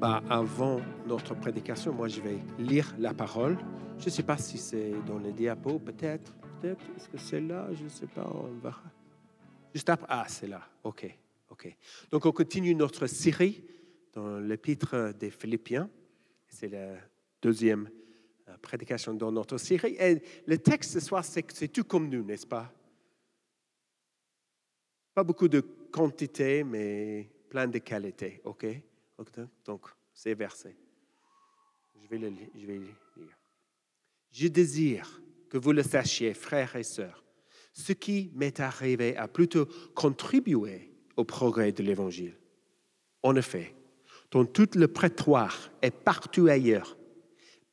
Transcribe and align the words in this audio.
Bah, 0.00 0.22
avant 0.30 0.80
notre 1.06 1.34
prédication, 1.34 1.92
moi, 1.92 2.08
je 2.08 2.22
vais 2.22 2.38
lire 2.58 2.94
la 2.98 3.12
parole. 3.12 3.58
Je 3.98 4.06
ne 4.06 4.10
sais 4.10 4.22
pas 4.22 4.38
si 4.38 4.56
c'est 4.56 4.92
dans 5.06 5.18
les 5.18 5.30
diapos, 5.30 5.78
peut-être. 5.78 6.32
Peut-être. 6.58 6.82
Est-ce 6.96 7.06
que 7.06 7.18
c'est 7.18 7.42
là? 7.42 7.68
Je 7.74 7.84
ne 7.84 7.88
sais 7.90 8.06
pas. 8.06 8.26
On 8.34 8.48
verra. 8.62 8.82
Juste 9.74 9.90
après? 9.90 10.06
Ah, 10.08 10.24
c'est 10.26 10.46
là. 10.46 10.62
OK. 10.84 11.06
OK. 11.50 11.76
Donc, 12.10 12.24
on 12.24 12.32
continue 12.32 12.74
notre 12.74 13.06
série 13.08 13.62
dans 14.14 14.38
l'épître 14.38 15.12
des 15.12 15.28
Philippiens. 15.30 15.90
C'est 16.48 16.68
la 16.68 16.94
deuxième 17.42 17.90
euh, 18.48 18.56
prédication 18.62 19.12
dans 19.12 19.30
notre 19.30 19.58
série. 19.58 19.96
Et 20.00 20.22
le 20.46 20.56
texte 20.56 20.92
ce 20.92 21.00
soir, 21.00 21.22
c'est 21.26 21.68
tout 21.68 21.84
comme 21.84 22.08
nous, 22.08 22.24
n'est-ce 22.24 22.46
pas? 22.46 22.72
Pas 25.12 25.24
beaucoup 25.24 25.48
de 25.48 25.60
quantité, 25.60 26.64
mais 26.64 27.28
plein 27.50 27.68
de 27.68 27.80
qualité. 27.80 28.40
OK? 28.44 28.64
Donc, 29.64 29.86
vais 32.08 32.18
le 32.18 32.32
je 32.54 32.66
vais 32.66 32.78
lire. 32.78 32.96
Je 34.32 34.48
désire 34.48 35.20
que 35.48 35.58
vous 35.58 35.72
le 35.72 35.82
sachiez, 35.82 36.34
frères 36.34 36.76
et 36.76 36.82
sœurs. 36.82 37.24
Ce 37.72 37.92
qui 37.92 38.30
m'est 38.34 38.60
arrivé 38.60 39.16
a 39.16 39.28
plutôt 39.28 39.66
contribué 39.94 40.92
au 41.16 41.24
progrès 41.24 41.72
de 41.72 41.82
l'Évangile. 41.82 42.36
En 43.22 43.36
effet, 43.36 43.74
dans 44.30 44.44
tout 44.44 44.68
le 44.74 44.88
prétoire 44.88 45.70
et 45.82 45.90
partout 45.90 46.46
ailleurs, 46.46 46.96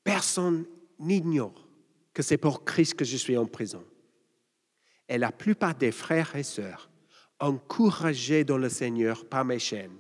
personne 0.04 0.66
n'ignore 1.00 1.68
que 2.14 2.24
c'est 2.24 2.38
pour 2.38 2.66
Christ 2.66 2.96
que 2.96 3.06
je 3.06 3.18
suis 3.18 3.38
en 3.38 3.46
prison. 3.46 3.84
Et 5.08 5.18
la 5.18 5.32
plupart 5.32 5.76
des 5.76 5.92
frères 5.92 6.36
et 6.36 6.44
sœurs, 6.44 6.90
encouragés 7.40 8.44
dans 8.44 8.58
le 8.58 8.70
Seigneur 8.70 9.26
par 9.26 9.46
mes 9.46 9.60
chaînes, 9.60 10.00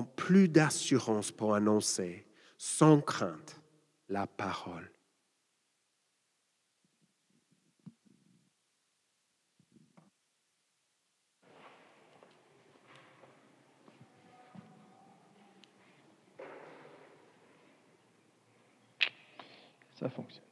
plus 0.00 0.48
d'assurance 0.48 1.30
pour 1.30 1.54
annoncer 1.54 2.26
sans 2.56 3.00
crainte 3.00 3.60
la 4.08 4.26
parole. 4.26 4.90
Ça 19.94 20.08
fonctionne. 20.08 20.42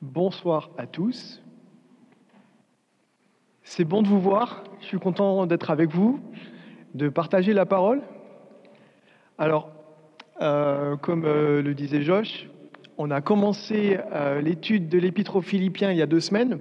Bonsoir 0.00 0.70
à 0.76 0.86
tous. 0.86 1.42
C'est 3.62 3.84
bon 3.84 4.02
de 4.02 4.08
vous 4.08 4.20
voir. 4.20 4.64
Je 4.80 4.86
suis 4.86 4.98
content 4.98 5.46
d'être 5.46 5.70
avec 5.70 5.90
vous, 5.90 6.20
de 6.94 7.08
partager 7.08 7.52
la 7.52 7.66
parole. 7.66 8.02
Alors, 9.38 9.70
euh, 10.40 10.96
comme 10.96 11.24
euh, 11.24 11.62
le 11.62 11.74
disait 11.74 12.02
Josh, 12.02 12.48
on 12.96 13.10
a 13.10 13.20
commencé 13.20 13.98
euh, 14.12 14.40
l'étude 14.40 14.88
de 14.88 14.98
l'Épître 14.98 15.36
aux 15.36 15.40
Philippiens 15.40 15.90
il 15.90 15.98
y 15.98 16.02
a 16.02 16.06
deux 16.06 16.20
semaines. 16.20 16.58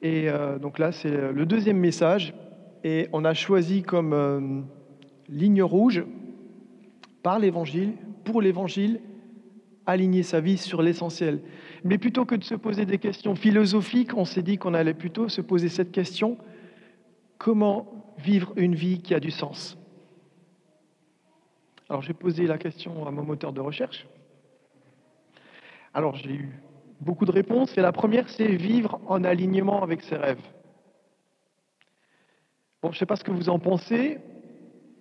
Et 0.00 0.28
donc 0.62 0.78
là, 0.78 0.92
c'est 0.92 1.10
le 1.32 1.44
deuxième 1.44 1.76
message. 1.76 2.32
Et 2.84 3.08
on 3.12 3.24
a 3.24 3.34
choisi 3.34 3.82
comme 3.82 4.64
ligne 5.28 5.60
rouge, 5.60 6.04
par 7.24 7.40
l'Évangile, 7.40 7.94
pour 8.22 8.40
l'Évangile, 8.40 9.00
aligner 9.86 10.22
sa 10.22 10.40
vie 10.40 10.56
sur 10.56 10.82
l'essentiel. 10.82 11.40
Mais 11.82 11.98
plutôt 11.98 12.24
que 12.24 12.36
de 12.36 12.44
se 12.44 12.54
poser 12.54 12.86
des 12.86 12.98
questions 12.98 13.34
philosophiques, 13.34 14.16
on 14.16 14.24
s'est 14.24 14.42
dit 14.42 14.56
qu'on 14.56 14.72
allait 14.72 14.94
plutôt 14.94 15.28
se 15.28 15.40
poser 15.40 15.68
cette 15.68 15.90
question, 15.90 16.38
comment 17.36 17.97
vivre 18.18 18.52
une 18.56 18.74
vie 18.74 19.00
qui 19.00 19.14
a 19.14 19.20
du 19.20 19.30
sens 19.30 19.78
Alors 21.88 22.02
j'ai 22.02 22.14
posé 22.14 22.46
la 22.46 22.58
question 22.58 23.06
à 23.06 23.10
mon 23.10 23.22
moteur 23.22 23.52
de 23.52 23.60
recherche. 23.60 24.06
Alors 25.94 26.14
j'ai 26.16 26.32
eu 26.32 26.62
beaucoup 27.00 27.24
de 27.24 27.32
réponses 27.32 27.76
et 27.78 27.80
la 27.80 27.92
première 27.92 28.28
c'est 28.28 28.54
vivre 28.54 29.00
en 29.06 29.24
alignement 29.24 29.82
avec 29.82 30.02
ses 30.02 30.16
rêves. 30.16 30.42
Bon, 32.82 32.90
je 32.90 32.96
ne 32.96 32.98
sais 32.98 33.06
pas 33.06 33.16
ce 33.16 33.24
que 33.24 33.32
vous 33.32 33.48
en 33.48 33.58
pensez, 33.58 34.18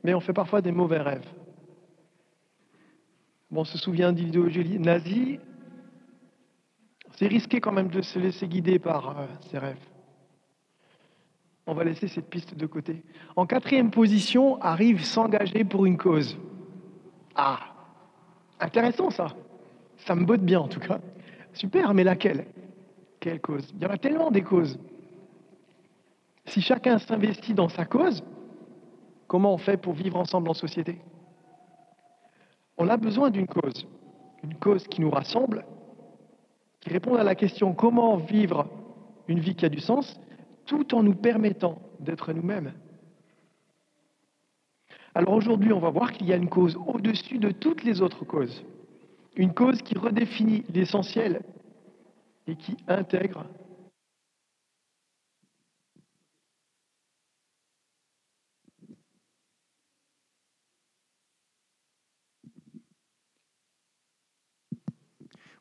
mais 0.04 0.14
on 0.14 0.20
fait 0.20 0.34
parfois 0.34 0.62
des 0.62 0.72
mauvais 0.72 1.00
rêves. 1.00 1.28
Bon, 3.52 3.62
on 3.62 3.66
se 3.66 3.78
souvient 3.78 4.12
d'idéologie 4.12 4.80
nazie. 4.80 5.40
C'est 7.16 7.28
risqué 7.28 7.62
quand 7.62 7.72
même 7.72 7.90
de 7.90 8.02
se 8.02 8.20
laisser 8.20 8.48
guider 8.48 8.80
par 8.80 9.28
ses 9.50 9.58
euh, 9.58 9.60
rêves. 9.60 9.97
On 11.68 11.74
va 11.74 11.84
laisser 11.84 12.08
cette 12.08 12.30
piste 12.30 12.56
de 12.56 12.66
côté. 12.66 13.04
En 13.36 13.46
quatrième 13.46 13.92
position, 13.92 14.60
arrive 14.62 15.04
s'engager 15.04 15.66
pour 15.66 15.86
une 15.86 15.98
cause. 15.98 16.38
Ah, 17.36 17.60
intéressant 18.62 19.10
ça. 19.10 19.28
Ça 19.98 20.16
me 20.16 20.24
botte 20.24 20.42
bien 20.42 20.62
en 20.62 20.70
tout 20.70 20.80
cas. 20.80 21.02
Super, 21.52 21.94
mais 21.94 22.06
laquelle? 22.06 22.48
Quelle 23.20 23.42
cause? 23.42 23.70
Il 23.76 23.84
y 23.84 23.86
en 23.86 23.90
a 23.90 23.98
tellement 23.98 24.32
des 24.32 24.44
causes. 24.44 24.80
Si 26.46 26.62
chacun 26.62 27.00
s'investit 27.00 27.54
dans 27.54 27.68
sa 27.68 27.84
cause, 27.84 28.24
comment 29.28 29.54
on 29.54 29.58
fait 29.58 29.76
pour 29.76 29.94
vivre 29.94 30.18
ensemble 30.18 30.50
en 30.50 30.54
société? 30.54 31.02
On 32.78 32.88
a 32.88 32.96
besoin 32.96 33.30
d'une 33.30 33.48
cause, 33.48 33.86
une 34.42 34.56
cause 34.56 34.88
qui 34.88 35.02
nous 35.02 35.10
rassemble, 35.10 35.66
qui 36.80 36.90
répond 36.90 37.16
à 37.16 37.24
la 37.24 37.36
question 37.36 37.74
comment 37.74 38.16
vivre 38.16 38.68
une 39.28 39.40
vie 39.40 39.56
qui 39.56 39.66
a 39.66 39.70
du 39.70 39.80
sens, 39.80 40.18
tout 40.68 40.94
en 40.94 41.02
nous 41.02 41.16
permettant 41.16 41.82
d'être 42.00 42.32
nous-mêmes. 42.34 42.74
Alors 45.16 45.34
aujourd'hui, 45.34 45.74
on 45.74 45.80
va 45.80 45.90
voir 45.90 46.12
qu'il 46.12 46.28
y 46.28 46.34
a 46.34 46.36
une 46.36 46.50
cause 46.50 46.78
au-dessus 46.86 47.40
de 47.40 47.50
toutes 47.50 47.84
les 47.84 48.02
autres 48.02 48.24
causes, 48.24 48.64
une 49.36 49.54
cause 49.54 49.82
qui 49.82 49.98
redéfinit 49.98 50.64
l'essentiel 50.72 51.42
et 52.46 52.56
qui 52.56 52.78
intègre 52.88 53.46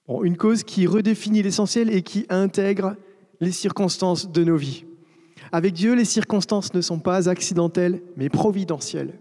une 0.08 0.36
cause 0.36 0.64
qui 0.64 0.86
redéfinit 0.86 1.42
l'essentiel 1.42 1.90
et 1.90 2.02
qui 2.02 2.26
intègre 2.28 2.96
les 3.40 3.52
circonstances 3.52 4.30
de 4.30 4.44
nos 4.44 4.56
vies. 4.56 4.85
Avec 5.52 5.74
Dieu, 5.74 5.94
les 5.94 6.04
circonstances 6.04 6.74
ne 6.74 6.80
sont 6.80 6.98
pas 6.98 7.28
accidentelles, 7.28 8.02
mais 8.16 8.28
providentielles. 8.28 9.18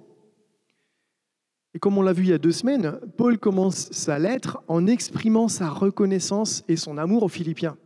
Et 1.73 1.79
comme 1.79 1.97
on 1.97 2.01
l'a 2.01 2.13
vu 2.13 2.23
il 2.23 2.29
y 2.29 2.33
a 2.33 2.37
deux 2.37 2.53
semaines, 2.53 2.99
Paul 3.17 3.37
commence 3.37 3.91
sa 3.91 4.17
lettre 4.17 4.63
en 4.69 4.87
exprimant 4.87 5.49
sa 5.49 5.69
reconnaissance 5.69 6.63
et 6.69 6.77
son 6.77 6.97
amour 6.97 7.23
aux 7.23 7.29
Philippiens. 7.29 7.77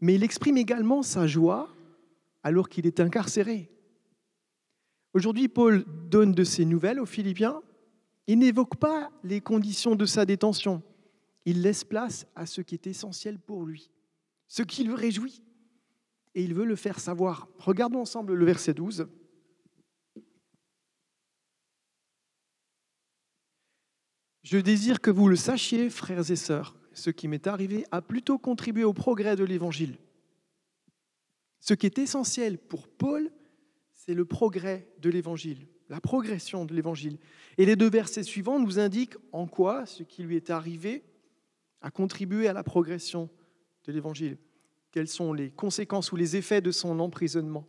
Mais 0.00 0.16
il 0.16 0.24
exprime 0.24 0.56
également 0.56 1.02
sa 1.02 1.28
joie 1.28 1.68
alors 2.42 2.68
qu'il 2.68 2.86
est 2.86 2.98
incarcéré. 2.98 3.70
Aujourd'hui, 5.14 5.46
Paul 5.46 5.84
donne 6.10 6.32
de 6.32 6.42
ses 6.42 6.64
nouvelles 6.64 6.98
aux 6.98 7.06
Philippiens. 7.06 7.60
Il 8.26 8.40
n'évoque 8.40 8.76
pas 8.76 9.10
les 9.22 9.40
conditions 9.40 9.94
de 9.94 10.04
sa 10.04 10.24
détention. 10.24 10.82
Il 11.44 11.62
laisse 11.62 11.84
place 11.84 12.26
à 12.34 12.46
ce 12.46 12.60
qui 12.60 12.74
est 12.74 12.88
essentiel 12.88 13.38
pour 13.38 13.64
lui, 13.64 13.90
ce 14.48 14.62
qui 14.62 14.82
le 14.82 14.94
réjouit. 14.94 15.42
Et 16.34 16.42
il 16.42 16.54
veut 16.54 16.64
le 16.64 16.76
faire 16.76 17.00
savoir. 17.00 17.48
Regardons 17.58 18.00
ensemble 18.00 18.34
le 18.34 18.44
verset 18.44 18.74
12. 18.74 19.06
Je 24.42 24.58
désire 24.58 25.00
que 25.00 25.10
vous 25.10 25.28
le 25.28 25.36
sachiez, 25.36 25.88
frères 25.88 26.30
et 26.30 26.36
sœurs, 26.36 26.76
ce 26.92 27.10
qui 27.10 27.28
m'est 27.28 27.46
arrivé 27.46 27.86
a 27.90 28.02
plutôt 28.02 28.38
contribué 28.38 28.84
au 28.84 28.92
progrès 28.92 29.36
de 29.36 29.44
l'Évangile. 29.44 29.98
Ce 31.60 31.74
qui 31.74 31.86
est 31.86 31.98
essentiel 31.98 32.58
pour 32.58 32.88
Paul, 32.88 33.30
c'est 33.94 34.14
le 34.14 34.24
progrès 34.24 34.88
de 34.98 35.10
l'Évangile, 35.10 35.68
la 35.88 36.00
progression 36.00 36.64
de 36.64 36.74
l'Évangile. 36.74 37.18
Et 37.56 37.66
les 37.66 37.76
deux 37.76 37.88
versets 37.88 38.24
suivants 38.24 38.58
nous 38.58 38.80
indiquent 38.80 39.16
en 39.30 39.46
quoi 39.46 39.86
ce 39.86 40.02
qui 40.02 40.24
lui 40.24 40.36
est 40.36 40.50
arrivé 40.50 41.04
a 41.80 41.90
contribué 41.90 42.48
à 42.48 42.52
la 42.52 42.64
progression 42.64 43.30
de 43.84 43.92
l'Évangile 43.92 44.38
Quelles 44.92 45.08
sont 45.08 45.32
les 45.32 45.50
conséquences 45.50 46.12
ou 46.12 46.16
les 46.16 46.36
effets 46.36 46.60
de 46.60 46.70
son 46.70 47.00
emprisonnement 47.00 47.66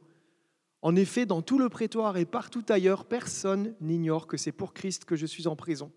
En 0.81 0.95
effet, 0.95 1.25
dans 1.25 1.41
tout 1.41 1.57
le 1.57 1.69
prétoire 1.69 2.17
et 2.17 2.25
partout 2.25 2.65
ailleurs, 2.67 3.05
personne 3.05 3.73
n'ignore 3.79 4.27
que 4.27 4.37
c'est 4.37 4.51
pour 4.51 4.73
Christ 4.73 5.05
que 5.05 5.15
je 5.15 5.25
suis 5.25 5.47
en 5.47 5.55
prison. 5.55 5.91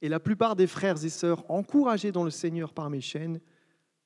Et 0.00 0.08
la 0.08 0.18
plupart 0.18 0.56
des 0.56 0.66
frères 0.66 1.04
et 1.04 1.10
sœurs, 1.10 1.44
encouragés 1.50 2.10
dans 2.10 2.24
le 2.24 2.30
Seigneur 2.30 2.72
par 2.72 2.88
mes 2.88 3.02
chaînes, 3.02 3.40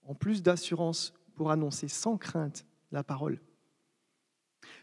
ont 0.03 0.15
plus 0.15 0.43
d'assurance 0.43 1.15
pour 1.37 1.53
annoncer 1.53 1.87
sans 1.87 2.17
crainte 2.17 2.67
la 2.91 3.05
parole. 3.05 3.41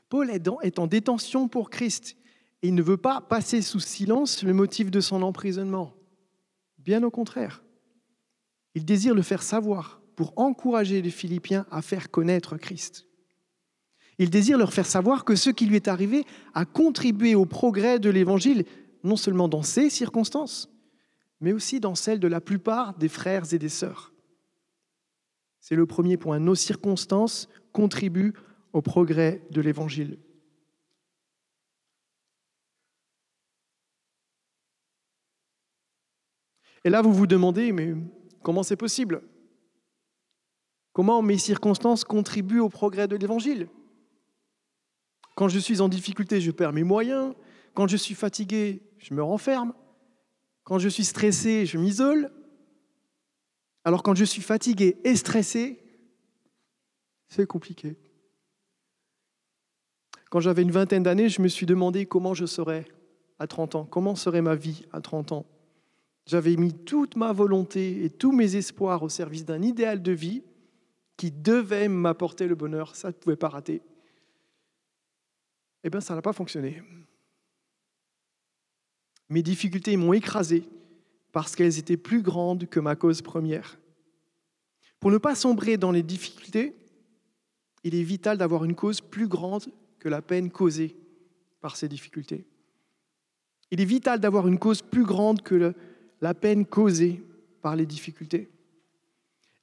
Paul 0.08 0.30
est 0.30 0.80
en 0.80 0.88
détention 0.88 1.50
pour 1.50 1.70
Christ 1.70 2.16
et 2.62 2.70
il 2.70 2.76
ne 2.76 2.82
veut 2.82 2.98
pas 2.98 3.20
passer 3.20 3.62
sous 3.62 3.82
silence 3.82 4.42
le 4.42 4.54
motif 4.54 4.90
de 4.90 5.02
son 5.02 5.22
emprisonnement. 5.22 5.94
Bien 6.78 7.04
au 7.04 7.12
contraire. 7.12 7.62
Il 8.74 8.86
désire 8.86 9.14
le 9.14 9.22
faire 9.22 9.44
savoir 9.44 9.97
pour 10.18 10.34
encourager 10.36 11.02
les 11.04 11.12
Philippiens 11.12 11.68
à 11.70 11.84
faire 11.84 12.10
connaître 12.10 12.58
Christ. 12.58 13.06
Il 14.18 14.32
désire 14.32 14.58
leur 14.58 14.74
faire 14.74 14.88
savoir 14.88 15.24
que 15.24 15.36
ce 15.36 15.52
qui 15.52 15.68
lui 15.68 15.76
est 15.76 15.88
arrivé 15.88 16.26
a 16.56 16.66
contribué 16.66 17.36
au 17.36 17.46
progrès 17.46 18.00
de 18.00 18.10
l'Évangile, 18.10 18.66
non 19.04 19.16
seulement 19.16 19.48
dans 19.48 19.62
ces 19.62 19.92
circonstances, 19.92 20.70
mais 21.40 21.54
aussi 21.54 21.80
dans 21.80 21.94
celles 21.94 22.20
de 22.20 22.28
la 22.28 22.42
plupart 22.42 22.98
des 22.98 23.10
frères 23.10 23.54
et 23.54 23.60
des 23.60 23.70
sœurs. 23.70 24.12
C'est 25.60 25.76
le 25.76 25.86
premier 25.86 26.18
point. 26.18 26.40
Nos 26.40 26.56
circonstances 26.56 27.48
contribuent 27.72 28.34
au 28.74 28.82
progrès 28.82 29.44
de 29.52 29.62
l'Évangile. 29.62 30.18
Et 36.84 36.90
là, 36.90 37.04
vous 37.04 37.14
vous 37.14 37.28
demandez, 37.28 37.72
mais 37.72 37.94
comment 38.42 38.64
c'est 38.64 38.76
possible? 38.76 39.22
Comment 40.98 41.22
mes 41.22 41.38
circonstances 41.38 42.04
contribuent 42.04 42.60
au 42.60 42.70
progrès 42.70 43.08
de 43.08 43.16
l'Évangile? 43.16 43.68
Quand 45.36 45.48
je 45.48 45.60
suis 45.60 45.80
en 45.80 45.90
difficulté, 45.90 46.42
je 46.42 46.50
perds 46.50 46.74
mes 46.74 46.84
moyens. 46.84 47.36
Quand 47.76 47.86
je 47.86 47.96
suis 47.96 48.16
fatigué, 48.16 48.82
je 48.98 49.14
me 49.14 49.22
renferme. 49.22 49.76
Quand 50.64 50.80
je 50.80 50.90
suis 50.90 51.06
stressé, 51.06 51.68
je 51.68 51.78
m'isole. 51.78 52.32
Alors 53.84 54.02
quand 54.02 54.16
je 54.16 54.26
suis 54.26 54.42
fatigué 54.42 54.98
et 55.04 55.16
stressé, 55.16 55.80
c'est 57.28 57.46
compliqué. 57.46 57.96
Quand 60.32 60.40
j'avais 60.40 60.64
une 60.64 60.72
vingtaine 60.72 61.04
d'années, 61.04 61.30
je 61.30 61.44
me 61.44 61.48
suis 61.48 61.68
demandé 61.68 62.08
comment 62.08 62.34
je 62.34 62.48
serais 62.48 62.88
à 63.38 63.46
30 63.46 63.76
ans, 63.76 63.86
comment 63.86 64.16
serait 64.16 64.42
ma 64.42 64.56
vie 64.56 64.88
à 64.92 65.00
30 65.00 65.32
ans. 65.32 65.46
J'avais 66.26 66.56
mis 66.56 66.74
toute 66.74 67.16
ma 67.16 67.34
volonté 67.34 68.04
et 68.04 68.10
tous 68.10 68.32
mes 68.32 68.56
espoirs 68.56 69.04
au 69.04 69.10
service 69.10 69.46
d'un 69.46 69.62
idéal 69.62 70.02
de 70.02 70.12
vie 70.12 70.42
qui 71.18 71.32
devait 71.32 71.88
m'apporter 71.88 72.48
le 72.48 72.56
bonheur. 72.56 72.96
Ça 72.96 73.10
ne 73.10 73.14
pouvait 73.14 73.36
pas 73.36 73.50
rater. 73.50 73.82
Eh 75.84 75.90
bien, 75.90 76.00
ça 76.00 76.16
n'a 76.16 76.22
pas 76.22 76.34
fonctionné. 76.34 76.82
Mes 79.30 79.44
difficultés 79.44 79.98
m'ont 79.98 80.14
écrasé 80.14 80.64
parce 81.32 81.56
qu'elles 81.56 81.80
étaient 81.80 81.98
plus 81.98 82.22
grandes 82.22 82.68
que 82.68 82.80
ma 82.80 82.96
cause 82.96 83.22
première. 83.22 83.78
Pour 85.00 85.12
ne 85.12 85.18
pas 85.18 85.36
sombrer 85.36 85.78
dans 85.78 85.92
les 85.92 86.04
difficultés, 86.04 86.76
il 87.84 87.96
est 87.96 88.04
vital 88.04 88.38
d'avoir 88.38 88.64
une 88.64 88.76
cause 88.76 89.02
plus 89.02 89.28
grande 89.28 89.66
que 90.00 90.10
la 90.10 90.22
peine 90.22 90.50
causée 90.50 90.96
par 91.62 91.76
ces 91.76 91.88
difficultés. 91.88 92.46
Il 93.72 93.82
est 93.82 93.86
vital 93.86 94.20
d'avoir 94.20 94.48
une 94.48 94.60
cause 94.60 94.82
plus 94.82 95.04
grande 95.04 95.42
que 95.42 95.74
la 96.22 96.34
peine 96.34 96.66
causée 96.66 97.22
par 97.62 97.76
les 97.76 97.86
difficultés. 97.86 98.50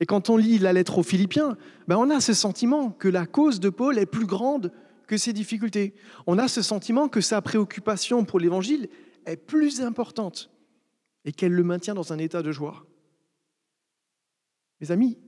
Et 0.01 0.07
quand 0.07 0.29
on 0.29 0.37
lit 0.37 0.59
la 0.59 0.73
lettre 0.73 0.99
aux 0.99 1.03
Philippiens, 1.03 1.57
ben 1.87 1.97
on 1.97 2.11
a 2.11 2.21
ce 2.21 2.35
sentiment 2.35 2.91
que 2.91 3.09
la 3.09 3.27
cause 3.27 3.61
de 3.61 3.71
Paul 3.71 3.99
est 3.99 4.07
plus 4.07 4.27
grande 4.27 4.73
que 5.07 5.17
ses 5.17 5.33
difficultés. 5.33 5.95
On 6.27 6.39
a 6.39 6.49
ce 6.49 6.63
sentiment 6.63 7.09
que 7.09 7.21
sa 7.21 7.43
préoccupation 7.43 8.25
pour 8.25 8.41
l'Évangile 8.41 8.89
est 9.27 9.37
plus 9.37 9.81
importante 9.81 10.51
et 11.25 11.33
qu'elle 11.33 11.53
le 11.53 11.63
maintient 11.63 11.95
dans 11.95 12.13
un 12.13 12.19
état 12.19 12.43
de 12.43 12.53
joie. 12.53 12.87
Mes 14.81 14.91
amis, 14.91 15.19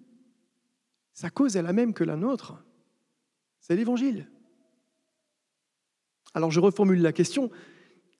sa 1.12 1.30
cause 1.30 1.56
est 1.56 1.62
la 1.62 1.72
même 1.72 1.94
que 1.94 2.04
la 2.04 2.16
nôtre, 2.16 2.62
c'est 3.60 3.76
l'Évangile. 3.76 4.28
Alors 6.34 6.50
je 6.50 6.60
reformule 6.60 7.00
la 7.00 7.12
question, 7.12 7.50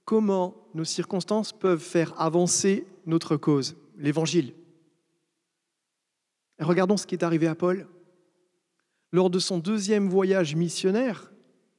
comment 0.04 0.68
nos 0.74 0.84
circonstances 0.84 1.52
peuvent 1.52 1.82
faire 1.82 2.18
avancer 2.20 2.86
notre 3.04 3.36
cause, 3.36 3.76
l'Évangile? 3.98 4.54
Regardons 6.58 6.96
ce 6.96 7.06
qui 7.06 7.14
est 7.14 7.24
arrivé 7.24 7.46
à 7.46 7.54
Paul. 7.54 7.86
Lors 9.12 9.30
de 9.30 9.38
son 9.38 9.58
deuxième 9.58 10.08
voyage 10.08 10.54
missionnaire, 10.54 11.32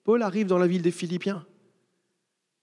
Paul 0.03 0.21
arrive 0.21 0.47
dans 0.47 0.57
la 0.57 0.67
ville 0.67 0.81
des 0.81 0.91
Philippiens. 0.91 1.45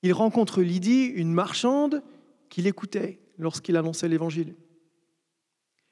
Il 0.03 0.13
rencontre 0.13 0.63
Lydie, 0.63 1.05
une 1.07 1.33
marchande, 1.33 2.03
qui 2.49 2.63
l'écoutait 2.63 3.21
lorsqu'il 3.39 3.77
annonçait 3.77 4.09
l'Évangile. 4.09 4.55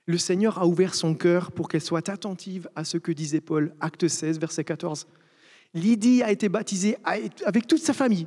Le 0.06 0.18
Seigneur 0.18 0.58
a 0.58 0.66
ouvert 0.66 0.94
son 0.94 1.14
cœur 1.14 1.52
pour 1.52 1.68
qu'elle 1.68 1.80
soit 1.80 2.08
attentive 2.08 2.68
à 2.74 2.84
ce 2.84 2.98
que 2.98 3.12
disait 3.12 3.40
Paul, 3.40 3.74
acte 3.80 4.08
16, 4.08 4.38
verset 4.38 4.64
14. 4.64 5.06
Lydie 5.74 6.22
a 6.22 6.30
été 6.30 6.48
baptisée 6.48 6.96
avec 7.04 7.66
toute 7.66 7.80
sa 7.80 7.92
famille. 7.92 8.26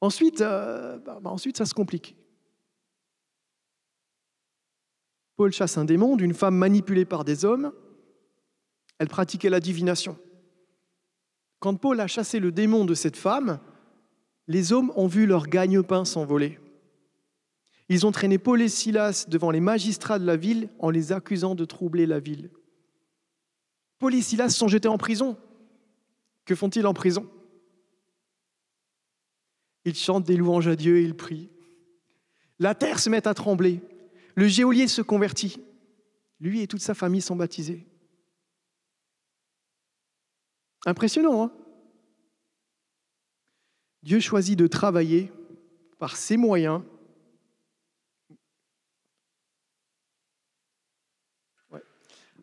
Ensuite, 0.00 0.40
euh, 0.40 0.98
bah, 0.98 1.18
bah, 1.22 1.30
ensuite, 1.30 1.56
ça 1.56 1.64
se 1.64 1.74
complique. 1.74 2.14
Paul 5.38 5.52
chasse 5.52 5.78
un 5.78 5.84
démon 5.84 6.16
d'une 6.16 6.34
femme 6.34 6.56
manipulée 6.56 7.04
par 7.04 7.24
des 7.24 7.44
hommes. 7.44 7.72
Elle 8.98 9.06
pratiquait 9.06 9.50
la 9.50 9.60
divination. 9.60 10.18
Quand 11.60 11.76
Paul 11.76 12.00
a 12.00 12.08
chassé 12.08 12.40
le 12.40 12.50
démon 12.50 12.84
de 12.84 12.94
cette 12.94 13.16
femme, 13.16 13.60
les 14.48 14.72
hommes 14.72 14.92
ont 14.96 15.06
vu 15.06 15.26
leur 15.26 15.46
gagne-pain 15.46 16.04
s'envoler. 16.04 16.58
Ils 17.88 18.04
ont 18.04 18.10
traîné 18.10 18.38
Paul 18.38 18.60
et 18.60 18.68
Silas 18.68 19.26
devant 19.28 19.52
les 19.52 19.60
magistrats 19.60 20.18
de 20.18 20.26
la 20.26 20.34
ville 20.34 20.70
en 20.80 20.90
les 20.90 21.12
accusant 21.12 21.54
de 21.54 21.64
troubler 21.64 22.06
la 22.06 22.18
ville. 22.18 22.50
Paul 24.00 24.16
et 24.16 24.22
Silas 24.22 24.50
sont 24.50 24.66
jetés 24.66 24.88
en 24.88 24.98
prison. 24.98 25.36
Que 26.46 26.56
font-ils 26.56 26.84
en 26.84 26.94
prison? 26.94 27.30
Ils 29.84 29.94
chantent 29.94 30.26
des 30.26 30.36
louanges 30.36 30.66
à 30.66 30.74
Dieu 30.74 30.96
et 30.96 31.04
ils 31.04 31.16
prient. 31.16 31.48
La 32.58 32.74
terre 32.74 32.98
se 32.98 33.08
met 33.08 33.28
à 33.28 33.34
trembler. 33.34 33.80
Le 34.38 34.46
géolier 34.46 34.86
se 34.86 35.02
convertit. 35.02 35.60
Lui 36.38 36.60
et 36.60 36.68
toute 36.68 36.80
sa 36.80 36.94
famille 36.94 37.20
sont 37.20 37.34
baptisés. 37.34 37.88
Impressionnant, 40.86 41.42
hein? 41.42 41.52
Dieu 44.04 44.20
choisit 44.20 44.56
de 44.56 44.68
travailler 44.68 45.32
par 45.98 46.16
ses 46.16 46.36
moyens 46.36 46.82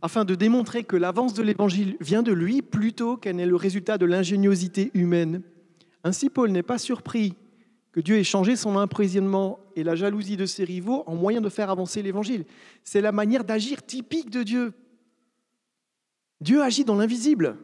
afin 0.01 0.25
de 0.25 0.36
démontrer 0.36 0.83
que 0.83 0.97
l'avance 0.97 1.33
de 1.33 1.44
l'Évangile 1.44 1.95
vient 2.01 2.24
de 2.24 2.33
lui 2.33 2.62
plutôt 2.62 3.15
qu'elle 3.15 3.38
n'est 3.38 3.45
le 3.45 3.56
résultat 3.56 3.97
de 3.97 4.06
l'ingéniosité 4.06 4.92
humaine. 4.95 5.44
Ainsi, 6.03 6.30
Paul 6.30 6.51
n'est 6.51 6.62
pas 6.62 6.77
surpris 6.77 7.38
que 7.95 8.01
Dieu 8.01 8.18
ait 8.18 8.25
changé 8.25 8.57
son 8.57 8.75
emprisonnement 8.75 9.57
et 9.77 9.83
la 9.86 9.95
jalousie 9.95 10.36
de 10.36 10.45
ses 10.45 10.65
rivaux 10.65 11.06
en 11.07 11.15
moyen 11.15 11.39
de 11.39 11.47
faire 11.47 11.69
avancer 11.69 12.01
l'Évangile. 12.01 12.44
C'est 12.83 13.00
la 13.00 13.13
manière 13.13 13.45
d'agir 13.45 13.86
typique 13.86 14.30
de 14.30 14.44
Dieu. 14.44 14.74
Dieu 16.42 16.62
agit 16.62 16.83
dans 16.83 16.97
l'invisible. 16.97 17.57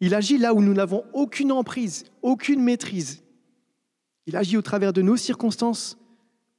Il 0.00 0.14
agit 0.14 0.36
là 0.36 0.52
où 0.52 0.60
nous 0.60 0.74
n'avons 0.74 1.04
aucune 1.14 1.52
emprise, 1.52 2.04
aucune 2.20 2.62
maîtrise. 2.62 3.22
Il 4.26 4.36
agit 4.36 4.58
au 4.58 4.62
travers 4.62 4.92
de 4.92 5.00
nos 5.00 5.16
circonstances 5.16 5.96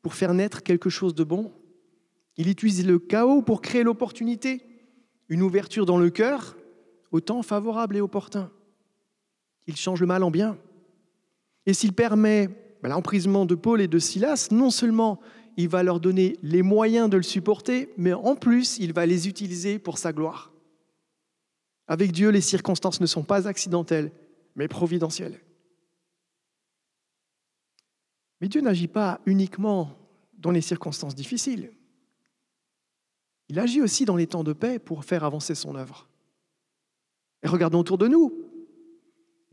pour 0.02 0.16
faire 0.16 0.34
naître 0.34 0.64
quelque 0.64 0.90
chose 0.90 1.14
de 1.14 1.24
bon. 1.24 1.54
Il 2.36 2.50
utilise 2.50 2.84
le 2.84 2.98
chaos 2.98 3.44
pour 3.44 3.62
créer 3.62 3.84
l'opportunité, 3.84 4.66
une 5.30 5.44
ouverture 5.44 5.86
dans 5.86 6.00
le 6.00 6.10
cœur, 6.10 6.58
au 7.12 7.22
temps 7.22 7.44
favorable 7.44 7.96
et 7.96 8.02
opportun. 8.02 8.50
Il 9.68 9.76
change 9.76 10.02
le 10.02 10.08
mal 10.08 10.24
en 10.24 10.32
bien. 10.32 10.58
Et 11.66 11.74
s'il 11.74 11.94
permet 11.94 12.48
ben, 12.82 12.90
l'emprisonnement 12.90 13.46
de 13.46 13.56
Paul 13.56 13.82
et 13.82 13.88
de 13.88 14.00
Silas, 14.00 14.50
non 14.52 14.70
seulement 14.70 15.20
il 15.58 15.70
va 15.70 15.84
leur 15.84 16.00
donner 16.00 16.38
les 16.44 16.62
moyens 16.62 17.10
de 17.10 17.18
le 17.18 17.24
supporter, 17.24 17.90
mais 17.98 18.14
en 18.14 18.36
plus, 18.36 18.78
il 18.78 18.94
va 18.94 19.06
les 19.06 19.28
utiliser 19.28 19.80
pour 19.80 19.98
sa 19.98 20.12
gloire. 20.12 20.52
Avec 21.88 22.12
Dieu, 22.12 22.30
les 22.30 22.42
circonstances 22.42 23.00
ne 23.00 23.06
sont 23.06 23.24
pas 23.24 23.48
accidentelles, 23.48 24.12
mais 24.56 24.68
providentielles. 24.68 25.40
Mais 28.42 28.48
Dieu 28.48 28.62
n'agit 28.62 28.88
pas 28.88 29.22
uniquement 29.26 29.98
dans 30.38 30.52
les 30.52 30.62
circonstances 30.62 31.16
difficiles. 31.16 31.72
Il 33.48 33.60
agit 33.60 33.82
aussi 33.82 34.06
dans 34.06 34.16
les 34.16 34.28
temps 34.28 34.44
de 34.44 34.54
paix 34.54 34.80
pour 34.80 35.06
faire 35.06 35.24
avancer 35.24 35.56
son 35.56 35.76
œuvre. 35.76 36.10
Et 37.44 37.48
regardons 37.48 37.80
autour 37.80 37.98
de 37.98 38.08
nous. 38.08 38.45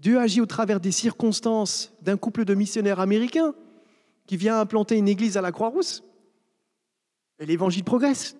Dieu 0.03 0.19
agit 0.19 0.41
au 0.41 0.47
travers 0.47 0.81
des 0.81 0.91
circonstances 0.91 1.95
d'un 2.03 2.17
couple 2.17 2.45
de 2.45 2.55
missionnaires 2.55 2.99
américains 2.99 3.55
qui 4.27 4.37
vient 4.37 4.59
implanter 4.59 4.97
une 4.97 5.07
église 5.07 5.37
à 5.37 5.41
la 5.43 5.53
Croix-Rousse. 5.53 6.03
Et 7.39 7.47
l'évangile 7.47 7.85
progresse. 7.85 8.37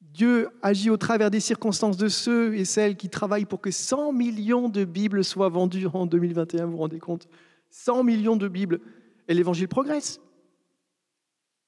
Dieu 0.00 0.48
agit 0.62 0.90
au 0.90 0.96
travers 0.96 1.30
des 1.30 1.38
circonstances 1.38 1.96
de 1.96 2.08
ceux 2.08 2.56
et 2.56 2.64
celles 2.64 2.96
qui 2.96 3.08
travaillent 3.08 3.44
pour 3.44 3.60
que 3.60 3.70
100 3.70 4.12
millions 4.12 4.68
de 4.68 4.84
Bibles 4.84 5.22
soient 5.22 5.48
vendues 5.48 5.86
en 5.86 6.06
2021, 6.06 6.64
vous 6.64 6.72
vous 6.72 6.78
rendez 6.78 6.98
compte? 6.98 7.28
100 7.70 8.02
millions 8.02 8.36
de 8.36 8.48
Bibles. 8.48 8.80
Et 9.28 9.34
l'évangile 9.34 9.68
progresse. 9.68 10.20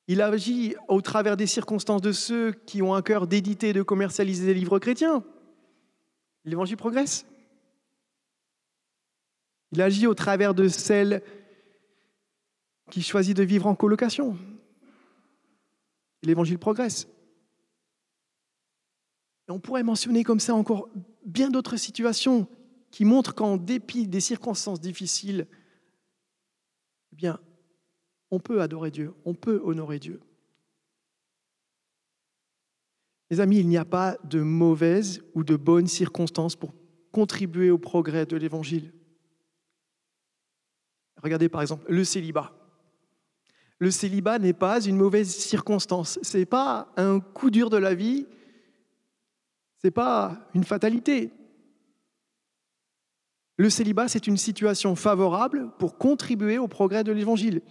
Il 0.09 0.21
agit 0.21 0.75
au 0.89 1.01
travers 1.01 1.37
des 1.37 1.47
circonstances 1.47 2.03
de 2.03 2.11
ceux 2.11 2.51
qui 2.67 2.83
ont 2.83 2.93
un 2.93 3.03
cœur 3.03 3.29
d'éditer 3.29 3.69
et 3.69 3.73
de 3.73 3.83
commercialiser 3.83 4.47
des 4.47 4.55
livres 4.55 4.81
chrétiens. 4.81 5.23
L'évangile 6.45 6.77
progresse. 6.77 7.25
Il 9.73 9.81
agit 9.81 10.07
au 10.07 10.15
travers 10.15 10.55
de 10.55 10.69
celles 10.69 11.23
qui 12.91 13.03
choisissent 13.03 13.35
de 13.35 13.43
vivre 13.43 13.67
en 13.67 13.75
colocation. 13.75 14.37
L'évangile 16.23 16.59
progresse. 16.59 17.09
On 19.49 19.61
pourrait 19.61 19.83
mentionner 19.83 20.23
comme 20.23 20.41
ça 20.41 20.55
encore 20.55 20.89
bien 21.25 21.51
d'autres 21.51 21.77
situations 21.77 22.47
qui 22.91 23.05
montre 23.05 23.35
qu'en 23.35 23.57
dépit 23.57 24.07
des 24.07 24.21
circonstances 24.21 24.81
difficiles, 24.81 25.47
eh 27.13 27.17
bien, 27.17 27.41
on 28.31 28.39
peut 28.39 28.63
adorer 28.63 28.91
Dieu, 28.91 29.13
on 29.25 29.35
peut 29.35 29.61
honorer 29.65 29.99
Dieu. 29.99 30.21
Les 33.31 33.41
amis, 33.41 33.59
il 33.59 33.69
n'y 33.69 33.77
a 33.77 33.85
pas 33.85 34.19
de 34.25 34.41
mauvaises 34.41 35.23
ou 35.35 35.45
de 35.45 35.57
bonnes 35.57 35.87
circonstances 35.87 36.57
pour 36.57 36.75
contribuer 37.13 37.71
au 37.71 37.79
progrès 37.79 38.27
de 38.27 38.37
l'Évangile. 38.37 38.93
Regardez 41.23 41.49
par 41.49 41.63
exemple 41.63 41.85
le 41.89 42.05
célibat. 42.05 42.53
Le 43.79 43.91
célibat 43.91 44.39
n'est 44.39 44.53
pas 44.53 44.85
une 44.85 44.97
mauvaise 44.97 45.35
circonstance, 45.35 46.19
ce 46.23 46.39
n'est 46.39 46.47
pas 46.47 46.93
un 46.97 47.21
coup 47.21 47.51
dur 47.51 47.71
de 47.71 47.79
la 47.79 47.95
vie, 47.95 48.27
ce 49.81 49.87
n'est 49.87 49.91
pas 49.91 50.39
une 50.55 50.65
fatalité. 50.65 51.31
Le 53.57 53.71
célibat, 53.71 54.09
c'est 54.09 54.27
une 54.27 54.37
situation 54.37 54.97
favorable 54.97 55.71
pour 55.79 55.99
contribuer 55.99 56.59
au 56.59 56.69
progrès 56.69 57.05
de 57.05 57.13
l'Évangile. 57.13 57.63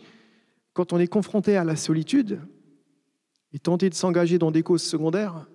Quand 0.74 0.94
on 0.94 1.00
est 1.00 1.08
confronté 1.08 1.58
à 1.58 1.63
la 1.63 1.75
solitude 1.75 2.41
et 3.53 3.60
tenter 3.60 3.89
de 3.89 3.96
s'engager 3.96 4.38
dans 4.38 4.51
des 4.51 4.63
causes 4.63 4.84
secondaires, 4.84 5.48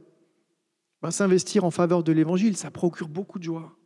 ben, 1.02 1.10
s'investir 1.10 1.64
en 1.64 1.70
faveur 1.70 2.02
de 2.02 2.12
l'Évangile, 2.12 2.56
ça 2.56 2.70
procure 2.70 3.08
beaucoup 3.08 3.38
de 3.38 3.44
joie. 3.44 3.76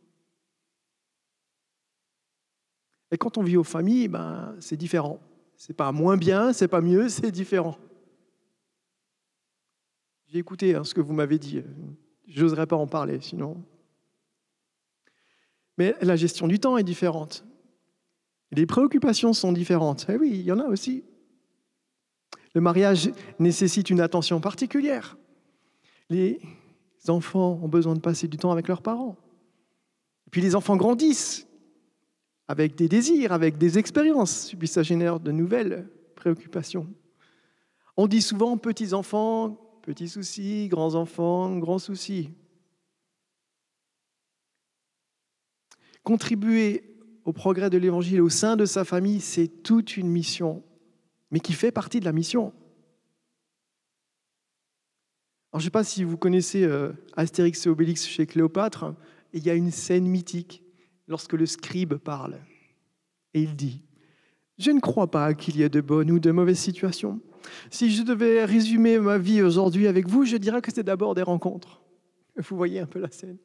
Et 3.11 3.17
quand 3.17 3.37
on 3.37 3.43
vit 3.43 3.57
aux 3.57 3.63
familles, 3.63 4.07
ben, 4.07 4.55
c'est 4.59 4.77
différent. 4.77 5.19
C'est 5.55 5.73
pas 5.73 5.91
moins 5.91 6.17
bien, 6.17 6.53
c'est 6.53 6.67
pas 6.67 6.81
mieux, 6.81 7.09
c'est 7.09 7.31
différent. 7.31 7.77
J'ai 10.27 10.39
écouté 10.39 10.75
hein, 10.75 10.83
ce 10.83 10.93
que 10.93 11.01
vous 11.01 11.13
m'avez 11.13 11.39
dit. 11.39 11.63
Je 12.27 12.43
n'oserais 12.43 12.67
pas 12.67 12.75
en 12.75 12.87
parler 12.87 13.19
sinon. 13.19 13.63
Mais 15.77 15.95
la 16.01 16.15
gestion 16.15 16.47
du 16.47 16.59
temps 16.59 16.77
est 16.77 16.83
différente. 16.83 17.45
Les 18.51 18.65
préoccupations 18.65 19.33
sont 19.33 19.51
différentes. 19.51 20.05
Eh 20.09 20.17
oui, 20.17 20.29
il 20.33 20.41
y 20.41 20.51
en 20.51 20.59
a 20.59 20.65
aussi. 20.65 21.03
Le 22.53 22.61
mariage 22.61 23.11
nécessite 23.39 23.89
une 23.89 24.01
attention 24.01 24.39
particulière. 24.39 25.17
Les 26.09 26.39
enfants 27.07 27.59
ont 27.61 27.67
besoin 27.67 27.95
de 27.95 27.99
passer 27.99 28.27
du 28.27 28.37
temps 28.37 28.51
avec 28.51 28.67
leurs 28.67 28.81
parents. 28.81 29.17
Et 30.27 30.29
puis 30.29 30.41
les 30.41 30.55
enfants 30.55 30.75
grandissent 30.75 31.47
avec 32.49 32.73
des 32.73 32.89
désirs, 32.89 33.31
avec 33.31 33.59
des 33.59 33.77
expériences, 33.77 34.55
puis 34.57 34.67
ça 34.67 34.81
génère 34.81 35.19
de 35.19 35.31
nouvelles 35.31 35.87
préoccupations. 36.15 36.91
On 37.95 38.07
dit 38.07 38.23
souvent 38.23 38.57
petits 38.57 38.95
enfants, 38.95 39.79
petits 39.83 40.09
soucis, 40.09 40.67
grands 40.67 40.95
enfants, 40.95 41.55
grands 41.57 41.77
soucis. 41.77 42.31
Contribuer 46.03 46.97
au 47.23 47.33
progrès 47.33 47.69
de 47.69 47.77
l'Évangile 47.77 48.19
au 48.19 48.29
sein 48.29 48.55
de 48.55 48.65
sa 48.65 48.83
famille, 48.83 49.21
c'est 49.21 49.61
toute 49.61 49.95
une 49.95 50.09
mission, 50.09 50.63
mais 51.29 51.41
qui 51.41 51.53
fait 51.53 51.71
partie 51.71 51.99
de 51.99 52.05
la 52.05 52.13
mission. 52.13 52.51
Alors, 55.51 55.59
je 55.59 55.65
ne 55.65 55.65
sais 55.65 55.69
pas 55.69 55.83
si 55.83 56.03
vous 56.03 56.17
connaissez 56.17 56.63
euh, 56.63 56.93
Astérix 57.15 57.67
et 57.67 57.69
Obélix 57.69 58.07
chez 58.07 58.25
Cléopâtre, 58.25 58.95
il 59.33 59.45
y 59.45 59.51
a 59.51 59.53
une 59.53 59.69
scène 59.69 60.07
mythique 60.07 60.63
lorsque 61.09 61.33
le 61.33 61.45
scribe 61.45 61.95
parle. 61.95 62.39
Et 63.33 63.41
il 63.41 63.55
dit, 63.55 63.81
je 64.57 64.71
ne 64.71 64.79
crois 64.79 65.11
pas 65.11 65.33
qu'il 65.33 65.57
y 65.57 65.63
ait 65.63 65.69
de 65.69 65.81
bonnes 65.81 66.11
ou 66.11 66.19
de 66.19 66.31
mauvaises 66.31 66.59
situations. 66.59 67.19
Si 67.71 67.91
je 67.91 68.03
devais 68.03 68.45
résumer 68.45 68.99
ma 68.99 69.17
vie 69.17 69.41
aujourd'hui 69.41 69.87
avec 69.87 70.07
vous, 70.07 70.23
je 70.23 70.37
dirais 70.37 70.61
que 70.61 70.71
c'est 70.71 70.83
d'abord 70.83 71.15
des 71.15 71.23
rencontres. 71.23 71.81
Vous 72.37 72.55
voyez 72.55 72.79
un 72.79 72.85
peu 72.85 72.99
la 72.99 73.09
scène. 73.09 73.37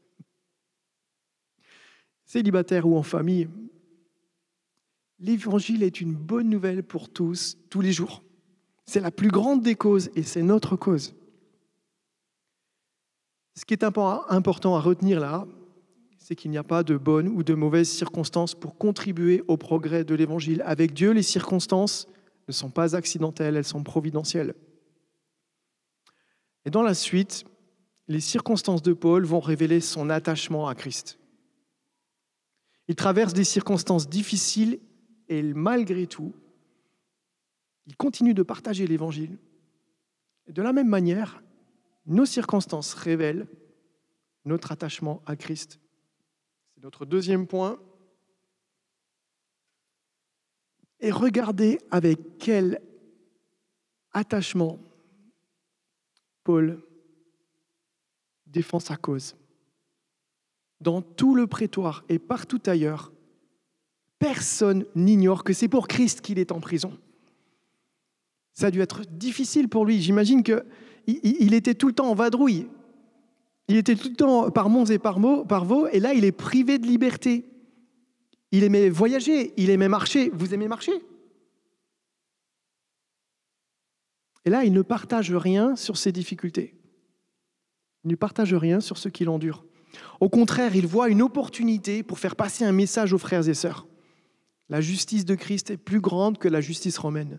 Célibataire 2.27 2.87
ou 2.87 2.97
en 2.97 3.03
famille, 3.03 3.49
l'évangile 5.19 5.83
est 5.83 6.01
une 6.01 6.15
bonne 6.15 6.49
nouvelle 6.49 6.83
pour 6.83 7.09
tous, 7.09 7.57
tous 7.71 7.81
les 7.81 7.93
jours. 7.93 8.23
C'est 8.87 9.01
la 9.01 9.11
plus 9.11 9.31
grande 9.31 9.63
des 9.63 9.75
causes 9.75 10.11
et 10.15 10.23
c'est 10.23 10.43
notre 10.43 10.77
cause. 10.77 11.15
Ce 13.57 13.65
qui 13.65 13.73
est 13.73 13.85
important 13.85 14.77
à 14.77 14.81
retenir 14.81 15.21
là, 15.21 15.47
c'est 16.25 16.37
qu'il 16.37 16.51
n'y 16.51 16.57
a 16.57 16.65
pas 16.65 16.83
de 16.83 16.97
bonnes 16.97 17.29
ou 17.29 17.43
de 17.43 17.53
mauvaises 17.53 17.91
circonstances 17.91 18.55
pour 18.55 18.79
contribuer 18.79 19.45
au 19.47 19.59
progrès 19.59 20.05
de 20.05 20.15
l'Évangile. 20.15 20.63
Avec 20.65 20.95
Dieu, 20.95 21.11
les 21.11 21.23
circonstances 21.23 22.09
ne 22.49 22.53
sont 22.55 22.71
pas 22.71 22.97
accidentelles, 22.97 23.57
elles 23.57 23.65
sont 23.67 23.83
providentielles. 23.83 24.55
Et 26.65 26.71
dans 26.71 26.81
la 26.81 26.95
suite, 26.95 27.45
les 28.09 28.21
circonstances 28.21 28.81
de 28.81 28.95
Paul 28.95 29.27
vont 29.27 29.39
révéler 29.39 29.81
son 29.83 30.09
attachement 30.09 30.67
à 30.67 30.75
Christ. 30.75 31.19
Il 32.89 32.95
traverse 32.95 33.35
des 33.35 33.45
circonstances 33.45 34.09
difficiles 34.09 34.81
et 35.29 35.43
malgré 35.43 36.07
tout, 36.07 36.33
il 37.87 37.99
continue 37.99 38.33
de 38.33 38.43
partager 38.43 38.87
l'Évangile. 38.87 39.37
De 40.49 40.63
la 40.63 40.73
même 40.73 40.89
manière, 40.89 41.43
nos 42.07 42.25
circonstances 42.25 42.95
révèlent 42.95 43.47
notre 44.47 44.73
attachement 44.73 45.21
à 45.27 45.37
Christ. 45.37 45.81
Notre 46.85 47.07
deuxième 47.07 47.47
point. 47.47 47.81
Et 51.01 51.11
regardez 51.11 51.79
avec 51.91 52.37
quel 52.39 52.79
attachement 54.13 54.79
Paul 56.43 56.83
défend 58.47 58.81
sa 58.81 58.97
cause. 58.97 59.35
Dans 60.83 61.01
tout 61.01 61.35
le 61.35 61.47
prétoire 61.47 62.05
et 62.11 62.19
partout 62.19 62.61
ailleurs, 62.67 63.15
personne 64.19 64.85
n'ignore 64.95 65.43
que 65.43 65.55
c'est 65.55 65.69
pour 65.69 65.89
Christ 65.89 66.21
qu'il 66.21 66.39
est 66.39 66.53
en 66.53 66.61
prison. 66.61 66.99
Ça 68.53 68.67
a 68.67 68.71
dû 68.71 68.83
être 68.83 69.07
difficile 69.07 69.71
pour 69.71 69.87
lui. 69.87 70.03
J'imagine 70.03 70.43
qu'il 70.43 71.55
était 71.55 71.75
tout 71.75 71.89
le 71.89 71.95
temps 71.95 72.11
en 72.11 72.15
vadrouille. 72.15 72.69
Il 73.69 73.77
était 73.77 73.97
tout 73.97 74.09
le 74.09 74.15
temps 74.15 74.51
par 74.51 74.69
monts 74.69 74.85
et 74.85 74.99
par, 74.99 75.19
vaux, 75.19 75.89
et 75.89 76.01
là, 76.01 76.13
il 76.13 76.25
est 76.25 76.33
privé 76.33 76.79
de 76.79 76.87
liberté. 76.87 77.45
Il 78.53 78.63
aimait 78.63 78.91
voyager, 78.91 79.53
il 79.57 79.71
aimait 79.71 79.89
marcher. 79.89 80.31
Vous 80.35 80.53
aimez 80.55 80.69
marcher? 80.69 80.93
Et 84.45 84.51
là, 84.51 84.65
il 84.65 84.73
ne 84.73 84.83
partage 84.83 85.33
rien 85.33 85.77
sur 85.77 85.97
ses 85.97 86.13
difficultés. 86.13 86.75
Il 88.05 88.11
ne 88.11 88.17
partage 88.17 88.53
rien 88.53 88.81
sur 88.81 88.99
ce 88.99 89.09
qu'il 89.09 89.31
endure. 89.31 89.65
Au 90.21 90.29
contraire, 90.29 90.77
il 90.77 90.87
voit 90.87 91.09
une 91.09 91.23
opportunité 91.23 92.03
pour 92.03 92.19
faire 92.19 92.37
passer 92.37 92.65
un 92.65 92.73
message 92.73 93.15
aux 93.15 93.19
frères 93.19 93.49
et 93.49 93.55
sœurs. 93.55 93.87
La 94.69 94.81
justice 94.81 95.25
de 95.25 95.35
Christ 95.35 95.71
est 95.71 95.77
plus 95.79 96.01
grande 96.01 96.39
que 96.39 96.49
la 96.49 96.61
justice 96.61 96.99
romaine. 96.99 97.39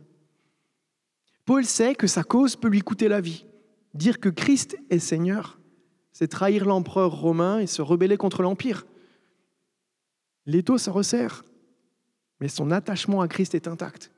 Paul 1.45 1.65
sait 1.65 1.93
que 1.93 2.07
sa 2.07 2.23
cause 2.23 2.55
peut 2.55 2.69
lui 2.69 2.81
coûter 2.81 3.07
la 3.07 3.21
vie. 3.21 3.45
Dire 3.93 4.19
que 4.19 4.29
Christ 4.29 4.77
est 4.89 4.99
Seigneur, 4.99 5.59
c'est 6.15 6.29
trahir 6.29 6.63
l'empereur 6.63 7.11
romain 7.11 7.59
et 7.59 7.67
se 7.67 7.81
rebeller 7.81 8.15
contre 8.15 8.41
l'Empire. 8.41 8.85
L'étau 10.45 10.77
se 10.77 10.89
resserre, 10.89 11.43
mais 12.39 12.47
son 12.47 12.71
attachement 12.71 13.19
à 13.19 13.27
Christ 13.27 13.53
est 13.53 13.67
intact. 13.67 14.13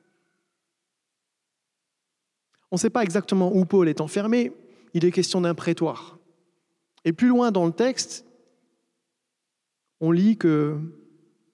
On 2.70 2.76
ne 2.76 2.78
sait 2.78 2.88
pas 2.88 3.02
exactement 3.02 3.52
où 3.52 3.64
Paul 3.64 3.88
est 3.88 4.00
enfermé, 4.00 4.52
il 4.94 5.04
est 5.04 5.10
question 5.10 5.40
d'un 5.40 5.56
prétoire. 5.56 6.20
Et 7.04 7.12
plus 7.12 7.26
loin 7.26 7.50
dans 7.50 7.66
le 7.66 7.72
texte, 7.72 8.24
on 9.98 10.12
lit 10.12 10.36
que 10.36 10.78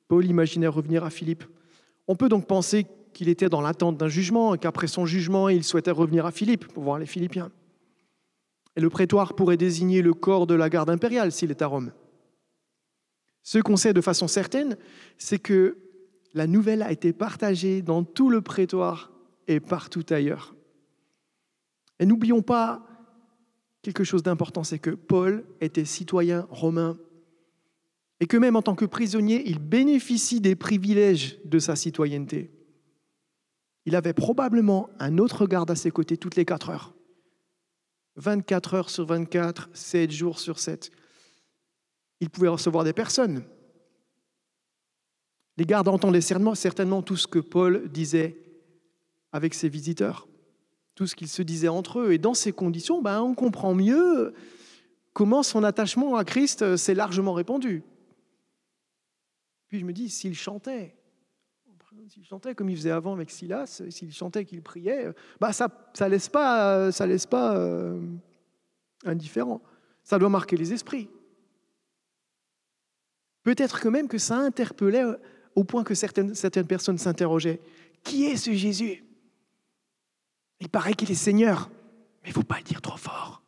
Paul 0.09 0.27
imaginait 0.27 0.67
revenir 0.67 1.05
à 1.05 1.11
Philippe. 1.11 1.45
On 2.07 2.17
peut 2.17 2.29
donc 2.29 2.47
penser 2.47 2.87
qu'il 3.15 3.31
était 3.31 3.49
dans 3.49 3.63
l'attente 3.63 3.97
d'un 3.97 4.09
jugement 4.09 4.55
et 4.55 4.59
qu'après 4.59 4.89
son 4.89 5.07
jugement, 5.07 5.49
il 5.49 5.65
souhaitait 5.65 5.91
revenir 5.91 6.27
à 6.27 6.33
Philippe 6.33 6.67
pour 6.67 6.83
voir 6.83 6.99
les 6.99 7.07
Philippiens. 7.07 7.51
Et 8.77 8.81
le 8.81 8.91
prétoire 8.91 9.35
pourrait 9.35 9.57
désigner 9.57 10.03
le 10.03 10.15
corps 10.15 10.47
de 10.47 10.55
la 10.55 10.69
garde 10.69 10.91
impériale 10.91 11.33
s'il 11.33 11.51
est 11.51 11.63
à 11.63 11.67
Rome. 11.67 11.93
Ce 13.43 13.59
qu'on 13.59 13.77
sait 13.77 13.93
de 13.93 14.01
façon 14.01 14.27
certaine, 14.27 14.77
c'est 15.19 15.39
que 15.39 15.79
la 16.33 16.47
nouvelle 16.47 16.83
a 16.83 16.91
été 16.91 17.13
partagée 17.13 17.83
dans 17.83 18.03
tout 18.03 18.31
le 18.31 18.41
prétoire 18.41 19.13
et 19.47 19.61
partout 19.61 20.05
ailleurs. 20.11 20.55
Et 22.01 22.07
n'oublions 22.07 22.43
pas 22.43 22.87
quelque 23.83 24.03
chose 24.03 24.23
d'important, 24.23 24.65
c'est 24.65 24.79
que 24.79 24.91
Paul 24.91 25.45
était 25.61 25.85
citoyen 25.85 26.47
romain 26.51 26.99
et 28.21 28.27
que 28.27 28.37
même 28.37 28.57
en 28.57 28.63
tant 28.63 28.75
que 28.75 28.87
prisonnier, 28.87 29.43
il 29.47 29.59
bénéficie 29.59 30.41
des 30.41 30.57
privilèges 30.57 31.39
de 31.45 31.59
sa 31.59 31.77
citoyenneté. 31.77 32.51
Il 33.87 33.97
avait 33.97 34.15
probablement 34.15 34.89
un 34.99 35.19
autre 35.19 35.47
garde 35.47 35.71
à 35.71 35.77
ses 35.77 35.91
côtés 35.91 36.17
toutes 36.17 36.37
les 36.37 36.47
quatre 36.47 36.71
heures. 36.71 36.95
24 38.17 38.75
heures 38.75 38.91
sur 38.91 39.07
24, 39.07 39.71
7 39.73 40.11
jours 40.11 40.39
sur 40.39 40.59
7. 40.59 40.91
Il 42.21 42.31
pouvait 42.31 42.49
recevoir 42.49 42.85
des 42.85 42.93
personnes. 42.93 43.45
Les 45.57 45.65
gardes 45.65 45.89
entendaient 45.89 46.21
certainement 46.21 47.03
tout 47.03 47.17
ce 47.17 47.27
que 47.27 47.39
Paul 47.39 47.89
disait 47.89 48.37
avec 49.33 49.55
ses 49.55 49.69
visiteurs, 49.69 50.27
tout 50.95 51.07
ce 51.07 51.15
qu'ils 51.15 51.29
se 51.29 51.43
disaient 51.43 51.69
entre 51.69 52.01
eux. 52.01 52.13
Et 52.13 52.19
dans 52.19 52.35
ces 52.35 52.53
conditions, 52.53 53.03
ben, 53.03 53.21
on 53.21 53.35
comprend 53.35 53.75
mieux 53.75 54.35
comment 55.13 55.43
son 55.43 55.63
attachement 55.65 56.17
à 56.17 56.25
Christ 56.25 56.77
s'est 56.77 56.95
largement 56.95 57.33
répandu. 57.33 57.83
Puis 59.69 59.81
je 59.81 59.85
me 59.85 59.93
dis, 59.93 60.09
s'il 60.09 60.35
chantait, 60.35 60.97
s'il 62.09 62.25
chantait 62.25 62.55
comme 62.55 62.69
il 62.69 62.77
faisait 62.77 62.91
avant 62.91 63.15
avec 63.15 63.31
Silas, 63.31 63.83
s'il 63.89 64.13
chantait 64.13 64.45
qu'il 64.45 64.63
priait, 64.63 65.13
bah 65.41 65.53
ça 65.53 65.69
ça 65.95 66.09
laisse 66.09 66.29
pas 66.29 66.93
ça 66.93 67.07
laisse 67.07 67.27
pas 67.27 67.57
euh, 67.57 68.01
indifférent. 69.05 69.63
Ça 70.03 70.19
doit 70.19 70.29
marquer 70.29 70.57
les 70.57 70.73
esprits. 70.73 71.09
Peut-être 73.43 73.81
que 73.81 73.89
même 73.89 74.09
que 74.09 74.19
ça 74.19 74.37
interpellait 74.37 75.05
au 75.55 75.65
point 75.65 75.85
que 75.85 75.95
certaines, 75.95 76.35
certaines 76.35 76.67
personnes 76.67 76.99
s'interrogeaient. 76.99 77.61
Qui 78.03 78.27
est 78.27 78.37
ce 78.37 78.53
Jésus? 78.53 79.05
Il 80.61 80.69
paraît 80.69 80.95
qu'il 80.95 81.11
est 81.11 81.15
Seigneur, 81.15 81.71
mais 82.23 82.29
il 82.29 82.31
ne 82.31 82.35
faut 82.35 82.43
pas 82.43 82.59
le 82.59 82.65
dire 82.65 82.83
trop 82.83 82.97
fort. 82.97 83.43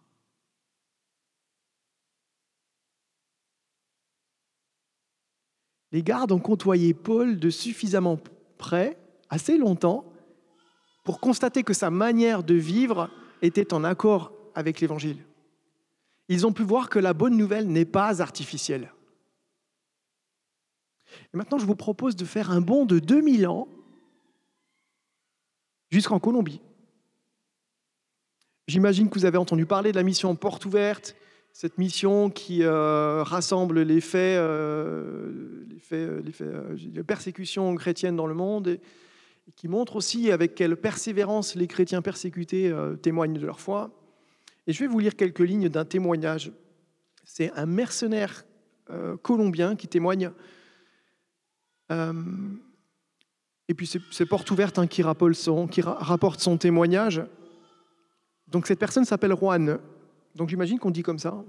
Les 5.93 6.03
gardes 6.03 6.33
ont 6.33 6.39
côtoyé 6.39 6.95
Paul 6.95 7.39
de 7.39 7.49
suffisamment 7.49 8.19
près, 8.57 8.99
assez 9.31 9.57
longtemps, 9.57 10.05
pour 11.05 11.21
constater 11.21 11.63
que 11.63 11.73
sa 11.73 11.91
manière 11.91 12.43
de 12.43 12.55
vivre 12.55 13.11
était 13.43 13.73
en 13.73 13.85
accord 13.85 14.33
avec 14.55 14.81
l'Évangile. 14.81 15.25
Ils 16.29 16.47
ont 16.47 16.53
pu 16.53 16.63
voir 16.63 16.89
que 16.89 16.99
la 16.99 17.15
bonne 17.15 17.37
nouvelle 17.37 17.69
n'est 17.69 17.85
pas 17.85 18.21
artificielle. 18.21 18.93
Maintenant, 21.33 21.59
je 21.59 21.67
vous 21.67 21.77
propose 21.77 22.17
de 22.17 22.25
faire 22.25 22.51
un 22.51 22.61
bond 22.61 22.85
de 22.85 22.99
2000 22.99 23.47
ans 23.47 23.69
jusqu'en 25.91 26.19
Colombie. 26.19 26.61
J'imagine 28.67 29.09
que 29.09 29.19
vous 29.19 29.25
avez 29.25 29.39
entendu 29.39 29.65
parler 29.65 29.93
de 29.93 29.97
la 29.97 30.03
mission 30.03 30.35
Porte 30.35 30.65
ouverte, 30.65 31.15
cette 31.57 31.79
mission 31.79 32.29
qui 32.29 32.65
euh, 32.65 33.23
rassemble 33.23 33.81
les 33.81 34.03
faits, 34.03 34.37
euh, 34.39 35.65
les, 35.71 35.79
faits, 35.79 36.23
les, 36.23 36.31
faits 36.31 36.49
euh, 36.49 37.03
persécutions 37.03 37.75
chrétiennes 37.77 38.15
dans 38.15 38.27
le 38.27 38.35
monde 38.35 38.69
et, 38.69 38.81
qui 39.55 39.67
montre 39.67 39.97
aussi 39.97 40.31
avec 40.31 40.55
quelle 40.55 40.77
persévérance 40.77 41.55
les 41.55 41.67
chrétiens 41.67 42.03
persécutés 42.03 42.75
témoignent 43.01 43.39
de 43.39 43.47
leur 43.47 43.59
foi. 43.59 43.91
Et 44.67 44.75
je 44.75 44.81
vais 44.81 44.87
vous 44.87 44.99
lire 44.99 45.17
quelques 45.17 45.41
lignes 45.41 45.71
d'un 45.71 45.87
témoignage. 45.87 46.53
C'est 47.25 47.51
un 47.53 47.65
mercenaire 47.65 48.45
colombien 49.23 49.77
qui 49.77 49.89
témoigne 49.89 50.33
euh, 51.91 52.13
et 53.69 53.75
puis 53.75 53.89
c'est 54.11 54.27
Porte 54.27 54.51
ouverte 54.51 54.79
hein, 54.79 54.89
qui 54.89 55.01
rapporte 55.01 56.41
son 56.41 56.59
témoignage. 56.59 57.23
Donc 58.49 58.67
cette 58.67 58.79
personne 58.79 59.07
s'appelle 59.07 59.35
Juan. 59.35 59.79
Donc 60.37 60.51
j'imagine 60.51 60.79
qu'on 60.79 60.91
dit 60.91 61.03
comme 61.03 61.19
ça. 61.19 61.45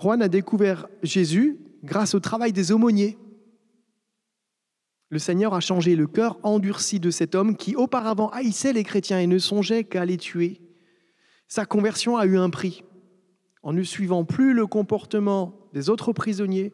Juan 0.00 0.22
a 0.22 0.28
découvert 0.28 0.88
Jésus 1.02 1.58
grâce 1.84 2.14
au 2.14 2.20
travail 2.20 2.52
des 2.52 2.72
aumôniers. 2.72 3.18
Le 5.10 5.18
Seigneur 5.18 5.52
a 5.52 5.60
changé 5.60 5.94
le 5.94 6.06
cœur 6.06 6.38
endurci 6.42 6.98
de 6.98 7.10
cet 7.10 7.34
homme 7.34 7.56
qui 7.56 7.76
auparavant 7.76 8.30
haïssait 8.30 8.72
les 8.72 8.82
chrétiens 8.82 9.20
et 9.20 9.26
ne 9.26 9.38
songeait 9.38 9.84
qu'à 9.84 10.06
les 10.06 10.16
tuer. 10.16 10.62
Sa 11.48 11.66
conversion 11.66 12.16
a 12.16 12.24
eu 12.24 12.38
un 12.38 12.48
prix. 12.48 12.82
En 13.62 13.74
ne 13.74 13.82
suivant 13.82 14.24
plus 14.24 14.54
le 14.54 14.66
comportement 14.66 15.68
des 15.74 15.90
autres 15.90 16.14
prisonniers, 16.14 16.72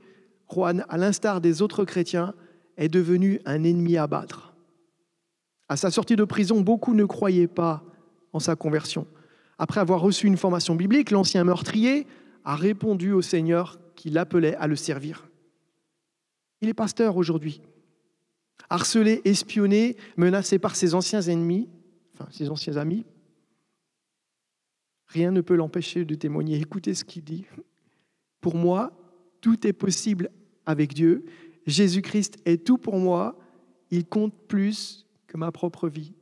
Juan, 0.50 0.86
à 0.88 0.96
l'instar 0.96 1.40
des 1.40 1.62
autres 1.62 1.84
chrétiens, 1.84 2.32
est 2.76 2.88
devenu 2.88 3.40
un 3.44 3.64
ennemi 3.64 3.96
à 3.96 4.06
battre. 4.06 4.54
À 5.68 5.76
sa 5.76 5.90
sortie 5.90 6.16
de 6.16 6.24
prison, 6.24 6.60
beaucoup 6.60 6.94
ne 6.94 7.04
croyaient 7.04 7.48
pas 7.48 7.82
en 8.32 8.38
sa 8.38 8.54
conversion. 8.54 9.06
Après 9.58 9.80
avoir 9.80 10.00
reçu 10.00 10.26
une 10.26 10.36
formation 10.36 10.76
biblique, 10.76 11.10
l'ancien 11.10 11.44
meurtrier 11.44 12.06
a 12.44 12.54
répondu 12.54 13.12
au 13.12 13.22
Seigneur 13.22 13.78
qui 13.96 14.10
l'appelait 14.10 14.54
à 14.56 14.68
le 14.68 14.76
servir. 14.76 15.28
Il 16.60 16.68
est 16.68 16.74
pasteur 16.74 17.16
aujourd'hui. 17.16 17.60
Harcelé, 18.70 19.20
espionné, 19.24 19.96
menacé 20.16 20.58
par 20.58 20.76
ses 20.76 20.94
anciens 20.94 21.22
ennemis, 21.22 21.68
enfin 22.14 22.28
ses 22.30 22.50
anciens 22.50 22.76
amis, 22.76 23.04
rien 25.06 25.30
ne 25.30 25.40
peut 25.40 25.56
l'empêcher 25.56 26.04
de 26.04 26.14
témoigner. 26.14 26.56
Écoutez 26.58 26.94
ce 26.94 27.04
qu'il 27.04 27.24
dit. 27.24 27.44
Pour 28.40 28.54
moi, 28.54 28.92
tout 29.40 29.66
est 29.66 29.72
possible 29.72 30.30
avec 30.66 30.94
Dieu. 30.94 31.24
Jésus-Christ 31.66 32.38
est 32.44 32.64
tout 32.64 32.78
pour 32.78 32.98
moi. 32.98 33.38
Il 33.90 34.06
compte 34.06 34.34
plus 34.46 35.06
que 35.26 35.36
ma 35.36 35.50
propre 35.50 35.88
vie. 35.88 36.14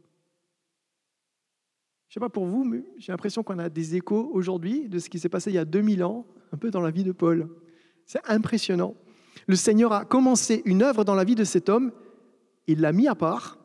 Je 2.16 2.18
sais 2.18 2.24
pas 2.24 2.30
pour 2.30 2.46
vous, 2.46 2.64
mais 2.64 2.82
j'ai 2.96 3.12
l'impression 3.12 3.42
qu'on 3.42 3.58
a 3.58 3.68
des 3.68 3.94
échos 3.94 4.30
aujourd'hui 4.32 4.88
de 4.88 4.98
ce 4.98 5.10
qui 5.10 5.18
s'est 5.18 5.28
passé 5.28 5.50
il 5.50 5.56
y 5.56 5.58
a 5.58 5.66
2000 5.66 6.02
ans, 6.02 6.24
un 6.50 6.56
peu 6.56 6.70
dans 6.70 6.80
la 6.80 6.90
vie 6.90 7.04
de 7.04 7.12
Paul. 7.12 7.50
C'est 8.06 8.26
impressionnant. 8.26 8.94
Le 9.46 9.54
Seigneur 9.54 9.92
a 9.92 10.06
commencé 10.06 10.62
une 10.64 10.82
œuvre 10.82 11.04
dans 11.04 11.14
la 11.14 11.24
vie 11.24 11.34
de 11.34 11.44
cet 11.44 11.68
homme, 11.68 11.92
il 12.66 12.80
l'a 12.80 12.92
mis 12.92 13.06
à 13.06 13.14
part. 13.14 13.58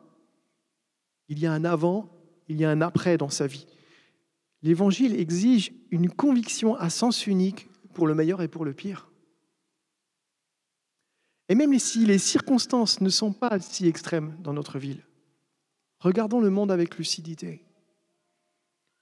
Il 1.29 1.39
y 1.39 1.45
a 1.45 1.53
un 1.53 1.63
avant, 1.63 2.11
il 2.49 2.59
y 2.59 2.65
a 2.65 2.69
un 2.69 2.81
après 2.81 3.17
dans 3.17 3.29
sa 3.29 3.47
vie. 3.47 3.67
L'évangile 4.63 5.17
exige 5.17 5.71
une 5.89 6.09
conviction 6.09 6.75
à 6.75 6.89
sens 6.89 7.27
unique 7.27 7.69
pour 7.93 8.05
le 8.05 8.15
meilleur 8.15 8.41
et 8.41 8.49
pour 8.49 8.65
le 8.65 8.73
pire. 8.73 9.09
Et 11.47 11.55
même 11.55 11.79
si 11.79 12.05
les 12.05 12.17
circonstances 12.17 12.99
ne 12.99 13.07
sont 13.07 13.31
pas 13.31 13.61
si 13.61 13.87
extrêmes 13.87 14.35
dans 14.41 14.51
notre 14.51 14.77
ville, 14.77 15.05
regardons 15.99 16.41
le 16.41 16.49
monde 16.49 16.69
avec 16.69 16.97
lucidité. 16.97 17.63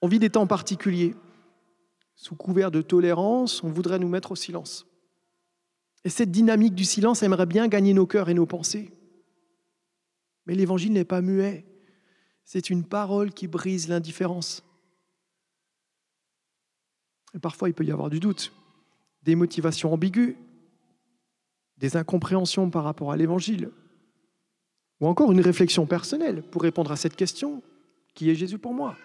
On 0.02 0.08
vit 0.08 0.18
des 0.18 0.30
temps 0.30 0.46
particuliers. 0.46 1.14
Sous 2.14 2.36
couvert 2.36 2.70
de 2.70 2.82
tolérance, 2.82 3.62
on 3.62 3.70
voudrait 3.70 3.98
nous 3.98 4.08
mettre 4.08 4.32
au 4.32 4.36
silence. 4.36 4.86
Et 6.04 6.08
cette 6.08 6.30
dynamique 6.30 6.74
du 6.74 6.84
silence 6.84 7.22
aimerait 7.22 7.46
bien 7.46 7.68
gagner 7.68 7.94
nos 7.94 8.06
cœurs 8.06 8.28
et 8.28 8.34
nos 8.34 8.46
pensées. 8.46 8.90
Mais 10.46 10.54
l'Évangile 10.54 10.92
n'est 10.92 11.04
pas 11.04 11.20
muet. 11.20 11.66
C'est 12.44 12.70
une 12.70 12.84
parole 12.84 13.32
qui 13.32 13.46
brise 13.46 13.88
l'indifférence. 13.88 14.62
Parfois, 17.40 17.68
il 17.68 17.74
peut 17.74 17.84
y 17.84 17.92
avoir 17.92 18.10
du 18.10 18.18
doute, 18.18 18.52
des 19.22 19.36
motivations 19.36 19.92
ambiguës, 19.92 20.34
des 21.76 21.96
incompréhensions 21.96 22.70
par 22.70 22.84
rapport 22.84 23.12
à 23.12 23.16
l'Évangile, 23.16 23.70
ou 25.00 25.06
encore 25.06 25.32
une 25.32 25.40
réflexion 25.40 25.86
personnelle 25.86 26.42
pour 26.42 26.62
répondre 26.62 26.90
à 26.90 26.96
cette 26.96 27.16
question, 27.16 27.62
qui 28.14 28.30
est 28.30 28.34
Jésus 28.34 28.58
pour 28.58 28.74
moi? 28.74 28.96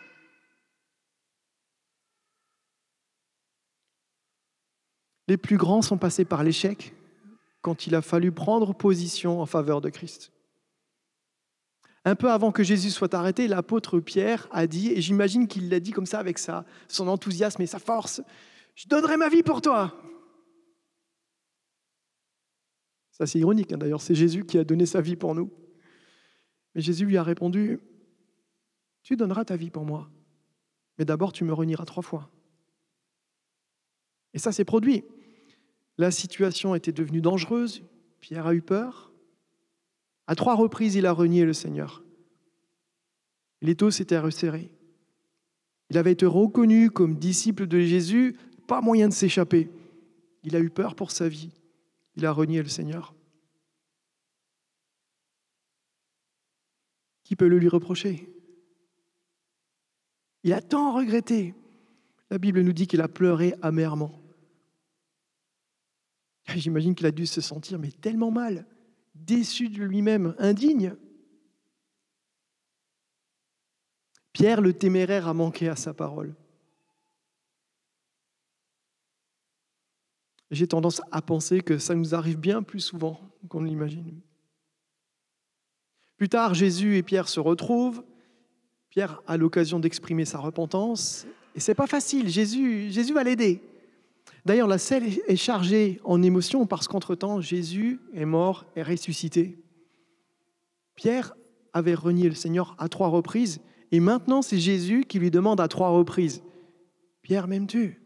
Les 5.27 5.37
plus 5.37 5.57
grands 5.57 5.81
sont 5.81 5.97
passés 5.97 6.25
par 6.25 6.43
l'échec 6.43 6.93
quand 7.61 7.87
il 7.87 7.95
a 7.95 8.01
fallu 8.01 8.31
prendre 8.31 8.75
position 8.75 9.41
en 9.41 9.45
faveur 9.45 9.81
de 9.81 9.89
Christ. 9.89 10.31
Un 12.03 12.13
peu 12.13 12.31
avant 12.31 12.51
que 12.51 12.61
Jésus 12.61 12.91
soit 12.91 13.15
arrêté, 13.15 13.47
l'apôtre 13.47 13.99
Pierre 13.99 14.47
a 14.51 14.67
dit, 14.67 14.91
et 14.91 15.01
j'imagine 15.01 15.47
qu'il 15.47 15.69
l'a 15.69 15.79
dit 15.79 15.91
comme 15.91 16.05
ça 16.05 16.19
avec 16.19 16.37
sa, 16.37 16.63
son 16.87 17.07
enthousiasme 17.07 17.63
et 17.63 17.65
sa 17.65 17.79
force, 17.79 18.21
je 18.75 18.87
donnerai 18.87 19.17
ma 19.17 19.29
vie 19.29 19.41
pour 19.41 19.61
toi. 19.61 19.99
Ça, 23.09 23.25
c'est 23.25 23.39
ironique, 23.39 23.71
hein, 23.71 23.77
d'ailleurs, 23.77 24.01
c'est 24.01 24.13
Jésus 24.13 24.45
qui 24.45 24.59
a 24.59 24.63
donné 24.63 24.85
sa 24.85 25.01
vie 25.01 25.15
pour 25.15 25.33
nous. 25.33 25.51
Mais 26.75 26.81
Jésus 26.81 27.05
lui 27.05 27.17
a 27.17 27.23
répondu, 27.23 27.79
tu 29.01 29.15
donneras 29.15 29.45
ta 29.45 29.55
vie 29.55 29.71
pour 29.71 29.85
moi, 29.85 30.11
mais 30.99 31.05
d'abord 31.05 31.31
tu 31.31 31.43
me 31.43 31.53
renieras 31.53 31.85
trois 31.85 32.03
fois. 32.03 32.29
Et 34.33 34.37
ça 34.37 34.51
s'est 34.51 34.65
produit. 34.65 35.03
La 35.97 36.11
situation 36.11 36.75
était 36.75 36.91
devenue 36.91 37.21
dangereuse, 37.21 37.83
Pierre 38.19 38.47
a 38.47 38.53
eu 38.53 38.61
peur. 38.61 39.11
À 40.27 40.35
trois 40.35 40.55
reprises, 40.55 40.95
il 40.95 41.05
a 41.05 41.11
renié 41.11 41.45
le 41.45 41.53
Seigneur. 41.53 42.03
L'étau 43.61 43.91
s'était 43.91 44.19
resserré. 44.19 44.71
Il 45.89 45.97
avait 45.97 46.11
été 46.11 46.25
reconnu 46.25 46.89
comme 46.89 47.15
disciple 47.17 47.67
de 47.67 47.79
Jésus, 47.79 48.35
pas 48.67 48.81
moyen 48.81 49.07
de 49.07 49.13
s'échapper. 49.13 49.69
Il 50.43 50.55
a 50.55 50.59
eu 50.59 50.69
peur 50.69 50.95
pour 50.95 51.11
sa 51.11 51.29
vie 51.29 51.51
il 52.15 52.25
a 52.25 52.31
renié 52.31 52.61
le 52.61 52.69
Seigneur. 52.69 53.13
Qui 57.23 57.35
peut 57.35 57.47
le 57.47 57.57
lui 57.57 57.67
reprocher? 57.67 58.29
Il 60.43 60.53
a 60.53 60.61
tant 60.61 60.93
regretté. 60.93 61.55
La 62.29 62.37
Bible 62.37 62.61
nous 62.61 62.73
dit 62.73 62.87
qu'il 62.87 63.01
a 63.01 63.07
pleuré 63.07 63.55
amèrement. 63.61 64.21
J'imagine 66.55 66.95
qu'il 66.95 67.05
a 67.05 67.11
dû 67.11 67.25
se 67.25 67.41
sentir 67.41 67.79
mais 67.79 67.91
tellement 67.91 68.31
mal, 68.31 68.65
déçu 69.13 69.69
de 69.69 69.83
lui-même, 69.83 70.35
indigne. 70.37 70.95
Pierre 74.33 74.61
le 74.61 74.73
téméraire 74.73 75.27
a 75.27 75.33
manqué 75.33 75.69
à 75.69 75.75
sa 75.75 75.93
parole. 75.93 76.35
J'ai 80.51 80.67
tendance 80.67 81.01
à 81.11 81.21
penser 81.21 81.61
que 81.61 81.77
ça 81.77 81.95
nous 81.95 82.13
arrive 82.13 82.37
bien 82.37 82.61
plus 82.61 82.79
souvent 82.79 83.19
qu'on 83.49 83.61
ne 83.61 83.67
l'imagine. 83.67 84.19
Plus 86.17 86.29
tard, 86.29 86.53
Jésus 86.53 86.97
et 86.97 87.03
Pierre 87.03 87.27
se 87.27 87.39
retrouvent. 87.39 88.03
Pierre 88.89 89.21
a 89.27 89.37
l'occasion 89.37 89.79
d'exprimer 89.79 90.23
sa 90.23 90.37
repentance. 90.37 91.25
Et 91.55 91.59
c'est 91.59 91.75
pas 91.75 91.87
facile. 91.87 92.29
Jésus, 92.29 92.91
Jésus 92.91 93.13
va 93.13 93.23
l'aider. 93.23 93.61
D'ailleurs, 94.45 94.67
la 94.67 94.77
scène 94.77 95.03
est 95.03 95.35
chargée 95.35 95.99
en 96.03 96.21
émotions 96.21 96.67
parce 96.67 96.87
qu'entre-temps, 96.87 97.41
Jésus 97.41 97.99
est 98.13 98.25
mort 98.25 98.65
et 98.75 98.83
ressuscité. 98.83 99.59
Pierre 100.95 101.35
avait 101.73 101.95
renié 101.95 102.29
le 102.29 102.35
Seigneur 102.35 102.75
à 102.77 102.87
trois 102.87 103.07
reprises 103.09 103.59
et 103.91 103.99
maintenant 103.99 104.41
c'est 104.41 104.59
Jésus 104.59 105.05
qui 105.05 105.19
lui 105.19 105.31
demande 105.31 105.59
à 105.59 105.67
trois 105.67 105.89
reprises, 105.89 106.43
Pierre, 107.21 107.47
m'aimes-tu? 107.47 107.99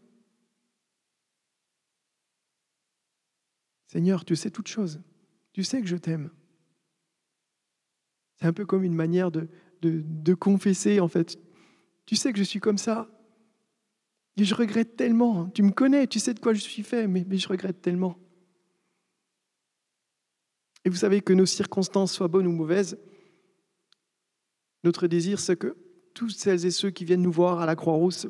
Seigneur, 3.86 4.24
tu 4.24 4.34
sais 4.34 4.50
toutes 4.50 4.68
choses. 4.68 5.02
Tu 5.52 5.62
sais 5.62 5.82
que 5.82 5.88
je 5.88 5.96
t'aime. 5.96 6.30
C'est 8.36 8.46
un 8.46 8.52
peu 8.52 8.64
comme 8.64 8.84
une 8.84 8.94
manière 8.94 9.30
de, 9.30 9.48
de, 9.82 10.34
confesser, 10.34 11.00
en 11.00 11.08
fait. 11.08 11.38
Tu 12.06 12.16
sais 12.16 12.32
que 12.32 12.38
je 12.38 12.44
suis 12.44 12.60
comme 12.60 12.78
ça. 12.78 13.08
Et 14.40 14.44
je 14.46 14.54
regrette 14.54 14.96
tellement. 14.96 15.50
Tu 15.50 15.62
me 15.62 15.70
connais, 15.70 16.06
tu 16.06 16.18
sais 16.18 16.32
de 16.32 16.40
quoi 16.40 16.54
je 16.54 16.60
suis 16.60 16.82
fait, 16.82 17.06
mais, 17.06 17.26
je 17.36 17.46
regrette 17.46 17.82
tellement. 17.82 18.16
Et 20.82 20.88
vous 20.88 20.96
savez 20.96 21.20
que 21.20 21.34
nos 21.34 21.44
circonstances 21.44 22.14
soient 22.14 22.28
bonnes 22.28 22.46
ou 22.46 22.52
mauvaises, 22.52 22.98
notre 24.82 25.08
désir, 25.08 25.40
c'est 25.40 25.58
que 25.58 25.76
tous 26.14 26.30
celles 26.30 26.64
et 26.64 26.70
ceux 26.70 26.88
qui 26.88 27.04
viennent 27.04 27.20
nous 27.20 27.30
voir 27.30 27.60
à 27.60 27.66
la 27.66 27.76
Croix-Rousse 27.76 28.28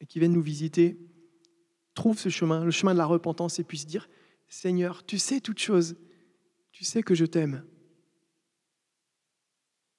et 0.00 0.06
qui 0.06 0.18
viennent 0.18 0.32
nous 0.32 0.40
visiter 0.40 0.98
trouvent 1.92 2.18
ce 2.18 2.30
chemin, 2.30 2.64
le 2.64 2.70
chemin 2.70 2.94
de 2.94 2.98
la 2.98 3.04
repentance, 3.04 3.58
et 3.58 3.64
puissent 3.64 3.86
dire, 3.86 4.08
Seigneur, 4.48 5.04
tu 5.04 5.18
sais 5.18 5.42
toutes 5.42 5.58
choses, 5.58 5.96
tu 6.72 6.84
sais 6.84 7.02
que 7.02 7.14
je 7.14 7.26
t'aime. 7.26 7.66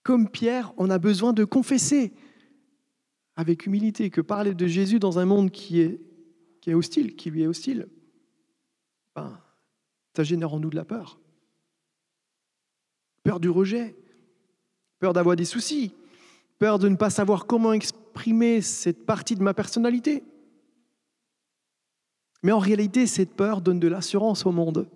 Comme 0.02 0.28
Pierre, 0.28 0.74
on 0.78 0.90
a 0.90 0.98
besoin 0.98 1.34
de 1.34 1.44
confesser 1.44 2.14
avec 3.40 3.66
humilité 3.66 4.10
que 4.10 4.20
parler 4.20 4.54
de 4.54 4.68
Jésus 4.68 5.00
dans 5.00 5.18
un 5.18 5.24
monde 5.24 5.50
qui 5.50 5.80
est, 5.80 6.74
hostile, 6.74 7.16
qui 7.16 7.32
lui 7.32 7.44
est 7.44 7.48
hostile, 7.48 7.88
ben, 9.16 9.40
ça 10.14 10.24
génère 10.24 10.54
en 10.54 10.60
nous 10.60 10.70
de 10.70 10.76
la 10.76 10.84
peur. 10.84 11.22
Peur 13.24 13.40
du 13.40 13.50
rejet, 13.50 13.96
peur 15.00 15.14
d'avoir 15.14 15.38
des 15.38 15.46
soucis, 15.46 15.94
peur 16.58 16.80
de 16.80 16.90
ne 16.90 16.98
pas 16.98 17.10
savoir 17.10 17.46
comment 17.46 17.72
exprimer 17.72 18.60
cette 18.60 19.06
partie 19.06 19.36
de 19.36 19.42
ma 19.42 19.54
personnalité. 19.54 20.22
Mais 22.44 22.52
en 22.52 22.60
réalité, 22.60 23.08
cette 23.08 23.34
peur 23.34 23.62
donne 23.62 23.80
de 23.80 23.88
l'assurance 23.88 24.46
au 24.46 24.52
monde. 24.52 24.90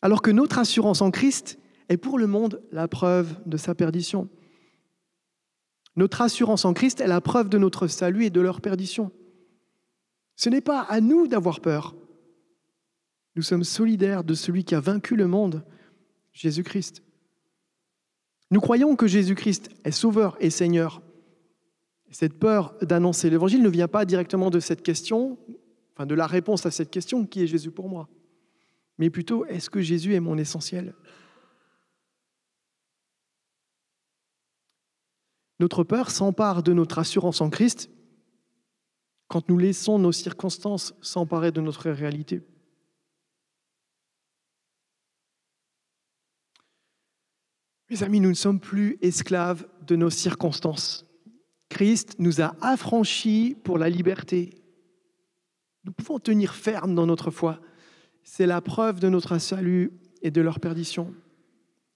Alors 0.00 0.22
que 0.22 0.30
notre 0.30 0.60
assurance 0.60 1.02
en 1.02 1.10
Christ 1.10 1.58
est 1.88 1.96
pour 1.96 2.20
le 2.20 2.28
monde 2.28 2.62
la 2.70 2.86
preuve 2.86 3.36
de 3.46 3.56
sa 3.56 3.74
perdition. 3.74 4.28
Notre 5.96 6.22
assurance 6.22 6.64
en 6.64 6.72
Christ 6.72 7.00
est 7.00 7.06
la 7.06 7.20
preuve 7.20 7.48
de 7.48 7.58
notre 7.58 7.86
salut 7.86 8.24
et 8.24 8.30
de 8.30 8.40
leur 8.40 8.60
perdition. 8.60 9.10
Ce 10.36 10.48
n'est 10.48 10.60
pas 10.60 10.80
à 10.80 11.00
nous 11.00 11.26
d'avoir 11.26 11.60
peur. 11.60 11.94
Nous 13.36 13.42
sommes 13.42 13.64
solidaires 13.64 14.24
de 14.24 14.34
celui 14.34 14.64
qui 14.64 14.74
a 14.74 14.80
vaincu 14.80 15.16
le 15.16 15.26
monde, 15.26 15.64
Jésus-Christ. 16.32 17.02
Nous 18.50 18.60
croyons 18.60 18.96
que 18.96 19.06
Jésus-Christ 19.06 19.70
est 19.84 19.92
Sauveur 19.92 20.36
et 20.40 20.50
Seigneur. 20.50 21.02
Cette 22.10 22.38
peur 22.38 22.74
d'annoncer 22.82 23.30
l'Évangile 23.30 23.62
ne 23.62 23.68
vient 23.70 23.88
pas 23.88 24.04
directement 24.04 24.50
de 24.50 24.60
cette 24.60 24.82
question, 24.82 25.38
enfin 25.94 26.04
de 26.04 26.14
la 26.14 26.26
réponse 26.26 26.66
à 26.66 26.70
cette 26.70 26.90
question, 26.90 27.24
qui 27.24 27.42
est 27.42 27.46
Jésus 27.46 27.70
pour 27.70 27.88
moi 27.88 28.08
Mais 28.98 29.08
plutôt, 29.08 29.46
est-ce 29.46 29.70
que 29.70 29.80
Jésus 29.80 30.14
est 30.14 30.20
mon 30.20 30.36
essentiel? 30.36 30.94
Notre 35.62 35.84
peur 35.84 36.10
s'empare 36.10 36.64
de 36.64 36.72
notre 36.72 36.98
assurance 36.98 37.40
en 37.40 37.48
Christ 37.48 37.88
quand 39.28 39.48
nous 39.48 39.58
laissons 39.58 39.96
nos 40.00 40.10
circonstances 40.10 40.92
s'emparer 41.00 41.52
de 41.52 41.60
notre 41.60 41.88
réalité. 41.88 42.42
Mes 47.88 48.02
amis, 48.02 48.18
nous 48.18 48.30
ne 48.30 48.34
sommes 48.34 48.58
plus 48.58 48.98
esclaves 49.02 49.64
de 49.86 49.94
nos 49.94 50.10
circonstances. 50.10 51.06
Christ 51.68 52.16
nous 52.18 52.40
a 52.40 52.56
affranchis 52.60 53.56
pour 53.62 53.78
la 53.78 53.88
liberté. 53.88 54.64
Nous 55.84 55.92
pouvons 55.92 56.18
tenir 56.18 56.56
ferme 56.56 56.96
dans 56.96 57.06
notre 57.06 57.30
foi. 57.30 57.60
C'est 58.24 58.46
la 58.46 58.60
preuve 58.60 58.98
de 58.98 59.08
notre 59.08 59.38
salut 59.38 59.92
et 60.22 60.32
de 60.32 60.40
leur 60.40 60.58
perdition. 60.58 61.14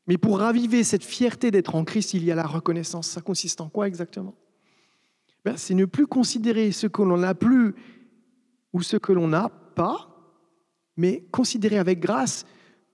Mais 0.07 0.19
pour 0.19 0.38
raviver 0.38 0.85
cette 0.85 1.05
fierté 1.05 1.51
d'être 1.51 1.75
en 1.75 1.85
Christ, 1.85 2.14
il 2.14 2.25
y 2.25 2.31
a 2.31 2.35
la 2.35 2.47
reconnaissance. 2.47 3.09
Ça 3.09 3.21
consiste 3.21 3.61
en 3.61 3.69
quoi 3.69 3.88
exactement? 3.88 4.35
Ben, 5.45 5.57
C'est 5.57 5.75
ne 5.75 5.85
plus 5.85 6.07
considérer 6.07 6.71
ce 6.73 6.87
que 6.87 7.03
l'on 7.03 7.19
n'a 7.19 7.35
plus 7.35 7.75
ou 8.73 8.83
ce 8.83 8.97
que 8.97 9.12
l'on 9.12 9.29
n'a 9.29 9.49
pas, 9.49 10.09
mais 10.97 11.27
considérer 11.33 11.79
avec 11.79 12.01
grâce 12.01 12.45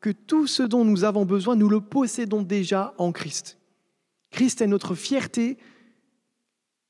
que 0.01 0.11
tout 0.11 0.47
ce 0.47 0.63
dont 0.63 0.85
nous 0.85 1.05
avons 1.05 1.25
besoin, 1.25 1.55
nous 1.55 1.69
le 1.69 1.81
possédons 1.81 2.43
déjà 2.43 2.95
en 2.99 3.13
Christ. 3.13 3.59
Christ 4.31 4.61
est 4.63 4.67
notre 4.67 4.95
fierté. 4.95 5.59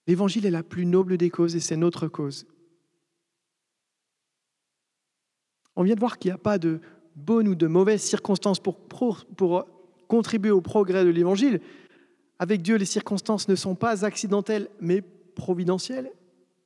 L'évangile 0.06 0.46
est 0.46 0.50
la 0.50 0.62
plus 0.62 0.86
noble 0.86 1.18
des 1.18 1.30
causes 1.30 1.56
et 1.56 1.60
c'est 1.60 1.76
notre 1.76 2.08
cause. 2.08 2.46
On 5.74 5.82
vient 5.82 5.94
de 5.94 6.00
voir 6.00 6.18
qu'il 6.18 6.30
n'y 6.30 6.34
a 6.34 6.38
pas 6.38 6.58
de 6.58 6.80
bonnes 7.16 7.48
ou 7.48 7.54
de 7.54 7.66
mauvaises 7.66 8.02
circonstances 8.02 8.60
pour, 8.60 8.78
pour, 8.78 9.24
pour 9.36 9.66
contribuer 10.12 10.50
au 10.50 10.60
progrès 10.60 11.06
de 11.06 11.08
l'Évangile. 11.08 11.62
Avec 12.38 12.60
Dieu, 12.60 12.76
les 12.76 12.84
circonstances 12.84 13.48
ne 13.48 13.54
sont 13.54 13.74
pas 13.74 14.04
accidentelles, 14.04 14.68
mais 14.78 15.00
providentielles. 15.00 16.12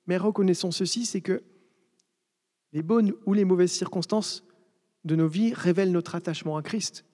Mais 0.08 0.16
reconnaissons 0.16 0.72
ceci, 0.72 1.06
c'est 1.06 1.20
que 1.20 1.44
les 2.72 2.82
bonnes 2.82 3.12
ou 3.24 3.34
les 3.34 3.44
mauvaises 3.44 3.70
circonstances 3.70 4.42
de 5.04 5.14
nos 5.14 5.28
vies 5.28 5.54
révèlent 5.54 5.92
notre 5.92 6.16
attachement 6.16 6.56
à 6.56 6.62
Christ. 6.62 7.04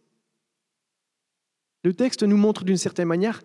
Le 1.85 1.92
texte 1.92 2.23
nous 2.23 2.38
montre 2.38 2.64
d'une 2.64 2.79
certaine 2.79 3.09
manière 3.09 3.42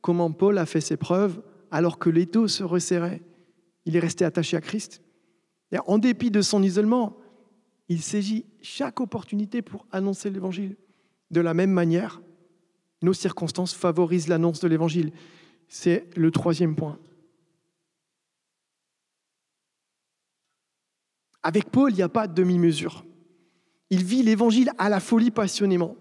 comment 0.00 0.30
Paul 0.30 0.58
a 0.58 0.66
fait 0.66 0.80
ses 0.80 0.96
preuves 0.96 1.42
alors 1.72 1.98
que 1.98 2.08
l'étau 2.08 2.46
se 2.46 2.62
resserrait. 2.62 3.20
Il 3.84 3.96
est 3.96 4.06
resté 4.08 4.24
attaché 4.24 4.56
à 4.56 4.60
Christ. 4.60 5.02
Et 5.72 5.78
en 5.88 5.98
dépit 5.98 6.30
de 6.30 6.40
son 6.40 6.62
isolement, 6.62 7.16
il 7.88 8.00
saisit 8.00 8.46
chaque 8.62 9.00
opportunité 9.00 9.60
pour 9.60 9.86
annoncer 9.90 10.30
l'Évangile. 10.30 10.76
De 11.32 11.40
la 11.40 11.52
même 11.52 11.72
manière, 11.72 12.22
nos 13.02 13.12
circonstances 13.12 13.74
favorisent 13.74 14.28
l'annonce 14.28 14.60
de 14.60 14.68
l'Évangile. 14.68 15.12
C'est 15.68 16.06
le 16.16 16.30
troisième 16.30 16.74
point. 16.74 16.98
Avec 21.42 21.70
Paul, 21.70 21.92
il 21.92 21.96
n'y 21.96 22.02
a 22.02 22.08
pas 22.08 22.26
de 22.26 22.34
demi-mesure. 22.34 23.04
Il 23.90 24.04
vit 24.04 24.22
l'Évangile 24.22 24.72
à 24.78 24.88
la 24.88 25.00
folie 25.00 25.30
passionnément. 25.30 25.96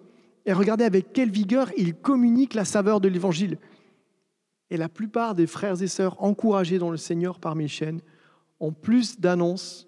Et 0.45 0.53
regardez 0.53 0.83
avec 0.83 1.13
quelle 1.13 1.29
vigueur 1.29 1.71
il 1.77 1.93
communique 1.93 2.53
la 2.53 2.65
saveur 2.65 2.99
de 2.99 3.07
l'Évangile. 3.07 3.57
Et 4.69 4.77
la 4.77 4.89
plupart 4.89 5.35
des 5.35 5.47
frères 5.47 5.81
et 5.81 5.87
sœurs 5.87 6.21
encouragés 6.21 6.79
dans 6.79 6.89
le 6.89 6.97
Seigneur 6.97 7.39
par 7.39 7.55
mes 7.55 7.67
chaînes 7.67 8.01
ont 8.59 8.73
plus 8.73 9.19
d'annonces. 9.19 9.87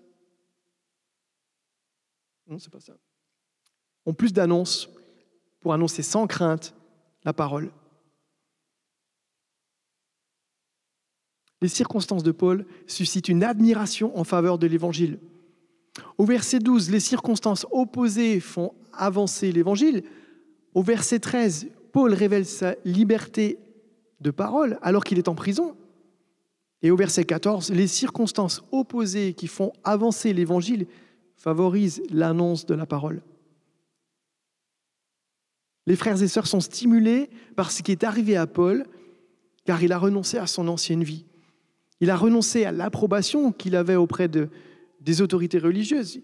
Non, 2.48 2.60
c'est 2.60 2.72
pas 2.72 2.80
ça. 2.80 2.94
Ont 4.06 4.14
plus 4.14 4.32
d'annonces 4.32 4.90
pour 5.60 5.74
annoncer 5.74 6.04
sans 6.04 6.28
crainte 6.28 6.74
la 7.24 7.34
parole. 7.34 7.72
Les 11.62 11.68
circonstances 11.68 12.24
de 12.24 12.32
Paul 12.32 12.66
suscitent 12.88 13.28
une 13.28 13.44
admiration 13.44 14.18
en 14.18 14.24
faveur 14.24 14.58
de 14.58 14.68
l'Évangile. 14.68 15.20
Au 16.18 16.26
verset 16.26 16.60
12, 16.60 16.90
les 16.90 17.00
circonstances 17.00 17.66
opposées 17.72 18.40
font 18.40 18.74
avancer 18.94 19.52
l'Évangile. 19.52 20.04
Au 20.74 20.82
verset 20.82 21.20
13, 21.20 21.68
Paul 21.92 22.14
révèle 22.14 22.46
sa 22.46 22.76
liberté 22.86 23.60
de 24.22 24.32
parole 24.32 24.80
alors 24.82 25.04
qu'il 25.04 25.18
est 25.18 25.28
en 25.28 25.36
prison. 25.36 25.76
Et 26.82 26.92
au 26.92 26.96
verset 26.96 27.26
14, 27.26 27.72
les 27.72 27.88
circonstances 27.88 28.64
opposées 28.72 29.34
qui 29.34 29.48
font 29.48 29.74
avancer 29.84 30.32
l'Évangile 30.32 30.88
favorisent 31.36 32.02
l'annonce 32.10 32.66
de 32.66 32.76
la 32.76 32.86
parole. 32.86 33.22
Les 35.90 35.96
frères 35.96 36.22
et 36.22 36.28
sœurs 36.28 36.46
sont 36.46 36.60
stimulés 36.60 37.32
par 37.56 37.72
ce 37.72 37.82
qui 37.82 37.92
est 37.92 38.04
arrivé 38.04 38.38
à 38.38 38.46
Paul, 38.46 38.86
car 39.66 39.82
il 39.82 39.92
a 39.92 39.98
renoncé 39.98 40.38
à 40.38 40.46
son 40.46 40.68
ancienne 40.68 41.04
vie. 41.04 41.26
Il 42.00 42.12
a 42.12 42.16
renoncé 42.16 42.64
à 42.64 42.72
l'approbation 42.72 43.52
qu'il 43.52 43.76
avait 43.76 43.96
auprès 43.96 44.28
de, 44.28 44.50
des 45.02 45.24
autorités 45.24 45.58
religieuses. 45.58 46.22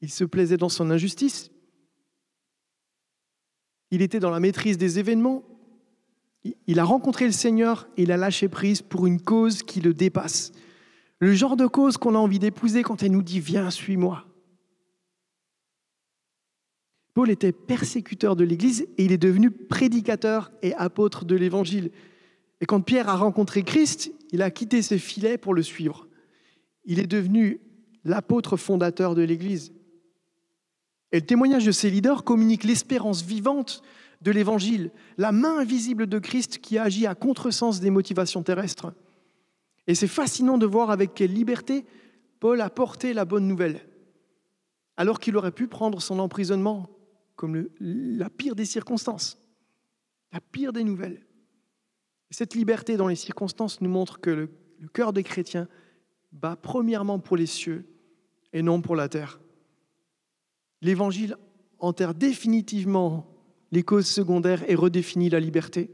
Il 0.00 0.10
se 0.10 0.24
plaisait 0.24 0.56
dans 0.56 0.70
son 0.70 0.90
injustice. 0.90 1.50
Il 3.90 4.00
était 4.00 4.20
dans 4.20 4.30
la 4.30 4.40
maîtrise 4.40 4.78
des 4.78 4.98
événements. 4.98 5.44
Il 6.66 6.80
a 6.80 6.84
rencontré 6.84 7.26
le 7.26 7.32
Seigneur 7.32 7.86
et 7.98 8.04
il 8.04 8.10
a 8.10 8.16
lâché 8.16 8.48
prise 8.48 8.80
pour 8.80 9.06
une 9.06 9.20
cause 9.20 9.62
qui 9.62 9.82
le 9.82 9.92
dépasse. 9.92 10.50
Le 11.18 11.34
genre 11.34 11.58
de 11.58 11.66
cause 11.66 11.98
qu'on 11.98 12.14
a 12.14 12.18
envie 12.18 12.38
d'épouser 12.38 12.82
quand 12.82 13.02
elle 13.02 13.12
nous 13.12 13.22
dit 13.22 13.38
Viens, 13.38 13.70
suis-moi. 13.70 14.24
Paul 17.14 17.30
était 17.30 17.52
persécuteur 17.52 18.36
de 18.36 18.44
l'Église 18.44 18.86
et 18.96 19.04
il 19.04 19.12
est 19.12 19.18
devenu 19.18 19.50
prédicateur 19.50 20.50
et 20.62 20.74
apôtre 20.74 21.24
de 21.24 21.36
l'Évangile. 21.36 21.90
Et 22.60 22.66
quand 22.66 22.80
Pierre 22.80 23.08
a 23.08 23.16
rencontré 23.16 23.62
Christ, 23.64 24.12
il 24.32 24.40
a 24.40 24.50
quitté 24.50 24.80
ses 24.80 24.98
filets 24.98 25.36
pour 25.36 25.52
le 25.52 25.62
suivre. 25.62 26.08
Il 26.84 26.98
est 26.98 27.06
devenu 27.06 27.60
l'apôtre 28.04 28.56
fondateur 28.56 29.14
de 29.14 29.22
l'Église. 29.22 29.72
Et 31.12 31.20
le 31.20 31.26
témoignage 31.26 31.66
de 31.66 31.72
ces 31.72 31.90
leaders 31.90 32.24
communique 32.24 32.64
l'espérance 32.64 33.22
vivante 33.22 33.82
de 34.22 34.30
l'Évangile, 34.30 34.90
la 35.18 35.32
main 35.32 35.58
invisible 35.58 36.06
de 36.06 36.18
Christ 36.18 36.58
qui 36.58 36.78
agit 36.78 37.06
à 37.06 37.14
contresens 37.14 37.80
des 37.80 37.90
motivations 37.90 38.42
terrestres. 38.42 38.94
Et 39.86 39.94
c'est 39.94 40.06
fascinant 40.06 40.58
de 40.58 40.66
voir 40.66 40.90
avec 40.90 41.12
quelle 41.12 41.32
liberté 41.32 41.84
Paul 42.40 42.60
a 42.60 42.70
porté 42.70 43.12
la 43.12 43.24
bonne 43.24 43.46
nouvelle, 43.46 43.80
alors 44.96 45.20
qu'il 45.20 45.36
aurait 45.36 45.52
pu 45.52 45.66
prendre 45.66 46.00
son 46.00 46.18
emprisonnement 46.18 46.88
comme 47.36 47.68
la 47.80 48.30
pire 48.30 48.54
des 48.54 48.64
circonstances, 48.64 49.38
la 50.32 50.40
pire 50.40 50.72
des 50.72 50.84
nouvelles. 50.84 51.26
cette 52.30 52.54
liberté 52.54 52.96
dans 52.96 53.08
les 53.08 53.16
circonstances 53.16 53.80
nous 53.80 53.90
montre 53.90 54.20
que 54.20 54.30
le, 54.30 54.50
cœur 54.92 55.12
des 55.12 55.22
chrétiens 55.22 55.68
bat 56.32 56.56
premièrement 56.56 57.18
pour 57.18 57.36
les 57.36 57.46
cieux 57.46 57.84
et 58.52 58.62
non 58.62 58.80
pour 58.80 58.96
la 58.96 59.08
terre. 59.08 59.40
L'Évangile 60.80 61.36
enterre 61.78 62.14
définitivement 62.14 63.28
les 63.70 63.82
causes 63.82 64.06
secondaires 64.06 64.68
et 64.68 64.74
redéfinit 64.74 65.30
la 65.30 65.40
liberté. 65.40 65.90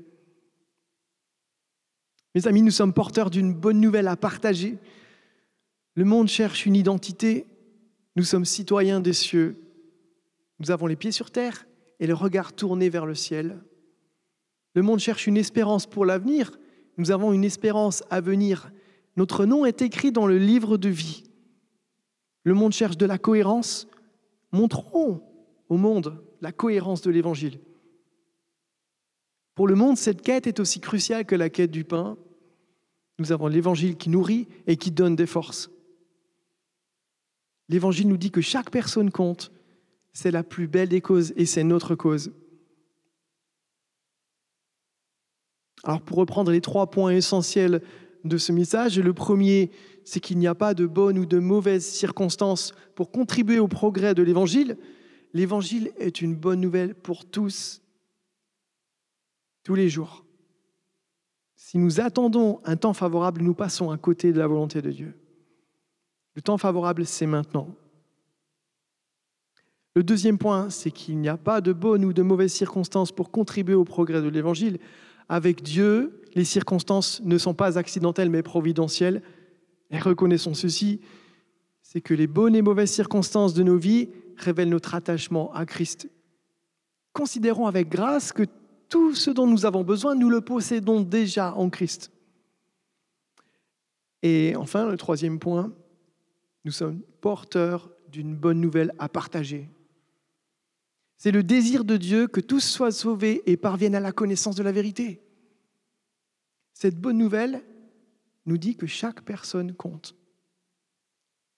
Mes 2.35 2.47
amis, 2.47 2.63
nous 2.63 2.71
sommes 2.71 2.93
porteurs 2.93 3.31
d'une 3.31 3.53
bonne 3.53 3.81
nouvelle 3.81 4.09
à 4.09 4.17
partager. 4.17 4.79
Le 5.95 6.05
monde 6.05 6.29
cherche 6.29 6.67
une 6.67 6.77
identité. 6.77 7.47
Nous 8.17 8.25
sommes 8.25 8.45
citoyens 8.45 9.01
des 9.01 9.13
cieux. 9.13 9.68
Nous 10.59 10.71
avons 10.71 10.87
les 10.87 10.97
pieds 10.97 11.13
sur 11.13 11.31
terre 11.31 11.67
et 12.01 12.07
le 12.07 12.15
regard 12.15 12.53
tourné 12.53 12.89
vers 12.89 13.07
le 13.07 13.15
ciel. 13.15 13.59
Le 14.75 14.83
monde 14.83 14.99
cherche 14.99 15.27
une 15.27 15.37
espérance 15.37 15.87
pour 15.87 16.05
l'avenir. 16.05 16.59
Nous 16.97 17.11
avons 17.11 17.33
une 17.33 17.45
espérance 17.45 18.03
à 18.11 18.21
venir. 18.21 18.71
Notre 19.17 19.45
nom 19.45 19.65
est 19.65 19.83
écrit 19.83 20.13
dans 20.13 20.27
le 20.27 20.39
livre 20.39 20.77
de 20.77 20.89
vie. 20.89 21.25
Le 22.45 22.55
monde 22.55 22.73
cherche 22.73 22.97
de 22.97 23.07
la 23.07 23.19
cohérence. 23.19 23.89
Montrons 24.53 25.23
au 25.69 25.77
monde 25.77 26.23
la 26.41 26.53
cohérence 26.53 27.03
de 27.03 27.11
l'Évangile. 27.11 27.61
Pour 29.55 29.67
le 29.67 29.75
monde, 29.75 29.97
cette 29.97 30.23
quête 30.23 30.47
est 30.47 30.61
aussi 30.61 30.81
cruciale 30.81 31.25
que 31.25 31.35
la 31.35 31.51
quête 31.51 31.71
du 31.71 31.85
pain. 31.85 32.17
Nous 33.19 33.33
avons 33.33 33.49
l'Évangile 33.49 33.97
qui 33.97 34.09
nourrit 34.09 34.47
et 34.67 34.77
qui 34.77 34.93
donne 34.93 35.17
des 35.17 35.27
forces. 35.27 35.71
L'Évangile 37.69 38.09
nous 38.09 38.17
dit 38.17 38.31
que 38.31 38.41
chaque 38.41 38.71
personne 38.71 39.11
compte. 39.11 39.51
C'est 40.21 40.33
la 40.33 40.43
plus 40.43 40.67
belle 40.67 40.89
des 40.89 41.01
causes 41.01 41.33
et 41.37 41.47
c'est 41.47 41.63
notre 41.63 41.95
cause. 41.95 42.33
Alors 45.85 46.03
pour 46.03 46.17
reprendre 46.17 46.51
les 46.51 46.61
trois 46.61 46.91
points 46.91 47.13
essentiels 47.13 47.83
de 48.25 48.37
ce 48.37 48.51
message, 48.51 48.99
le 48.99 49.15
premier, 49.15 49.71
c'est 50.05 50.19
qu'il 50.19 50.39
n'y 50.39 50.49
a 50.49 50.57
pas 50.57 50.75
de 50.75 50.87
bonnes 50.87 51.21
ou 51.21 51.25
de 51.25 51.39
mauvaises 51.39 51.87
circonstances 51.87 52.75
pour 52.97 53.13
contribuer 53.13 53.61
au 53.61 53.69
progrès 53.69 54.13
de 54.17 54.25
l'Évangile. 54.25 54.77
L'Évangile 55.35 55.93
est 55.99 56.21
une 56.21 56.35
bonne 56.35 56.61
nouvelle 56.61 56.97
pour 56.97 57.25
tous 57.25 57.81
tous 59.63 59.77
les 59.77 59.89
jours. 59.89 60.25
Si 61.55 61.79
nous 61.79 62.01
attendons 62.01 62.61
un 62.65 62.75
temps 62.75 62.93
favorable, 62.93 63.41
nous 63.41 63.55
passons 63.55 63.93
à 63.93 63.99
côté 63.99 64.33
de 64.33 64.41
la 64.41 64.49
volonté 64.49 64.83
de 64.83 64.91
Dieu. 64.91 65.15
Le 66.35 66.43
temps 66.43 66.59
favorable, 66.59 67.07
c'est 67.07 67.27
maintenant. 67.27 67.73
Le 69.99 70.05
deuxième 70.05 70.39
point, 70.39 70.71
c'est 70.71 70.93
qu'il 70.93 71.19
n'y 71.19 71.29
a 71.29 71.37
pas 71.37 71.61
de 71.61 71.73
bonnes 71.73 72.05
ou 72.05 72.13
de 72.13 72.23
mauvaises 72.23 72.53
circonstances 72.53 73.11
pour 73.11 73.33
contribuer 73.33 73.75
au 73.75 73.83
progrès 73.83 74.23
de 74.23 74.29
l'Évangile. 74.29 74.79
Avec 75.29 75.61
Dieu, 75.61 76.23
les 76.37 76.45
circonstances 76.45 77.21
ne 77.25 77.37
sont 77.37 77.53
pas 77.53 77.79
accidentelles 77.79 78.31
mais 78.31 78.45
providentielles. 78.45 79.25
Et 79.91 79.99
reconnaissons 79.99 80.55
ceci, 80.55 81.01
c'est 81.83 82.01
que 82.01 82.15
les 82.15 82.29
bonnes 82.29 82.55
et 82.55 82.63
mauvaises 82.63 82.93
circonstances 82.93 83.55
de 83.55 83.65
nos 83.65 83.77
vies 83.77 84.09
révèlent 84.37 84.69
notre 84.69 84.95
attachement 84.95 85.53
à 85.53 85.67
Christ. 85.67 86.09
Considérons 87.13 87.67
avec 87.67 87.89
grâce 87.89 88.33
que 88.33 88.45
tout 88.89 89.17
ce 89.17 89.33
dont 89.33 89.49
nous 89.49 89.67
avons 89.67 89.83
besoin, 89.83 90.15
nous 90.15 90.31
le 90.31 90.43
possédons 90.43 91.01
déjà 91.01 91.57
en 91.57 91.71
Christ. 91.71 92.13
Et 94.23 94.55
enfin, 94.55 94.89
le 94.89 94.97
troisième 94.97 95.41
point, 95.41 95.73
nous 96.65 96.71
sommes 96.71 97.01
porteurs 97.21 97.91
d'une 98.13 98.37
bonne 98.37 98.61
nouvelle 98.61 98.95
à 99.01 99.09
partager. 99.09 99.69
C'est 101.19 101.33
le 101.33 101.43
désir 101.43 101.85
de 101.85 101.97
Dieu 101.97 102.29
que 102.29 102.41
tous 102.41 102.61
soient 102.61 102.93
sauvés 102.93 103.43
et 103.51 103.57
parviennent 103.57 103.97
à 103.97 104.01
la 104.01 104.13
connaissance 104.13 104.55
de 104.55 104.63
la 104.63 104.71
vérité. 104.71 105.21
Cette 106.75 106.97
bonne 106.97 107.19
nouvelle 107.19 107.65
nous 108.47 108.57
dit 108.57 108.77
que 108.77 108.87
chaque 108.87 109.23
personne 109.23 109.75
compte. 109.75 110.15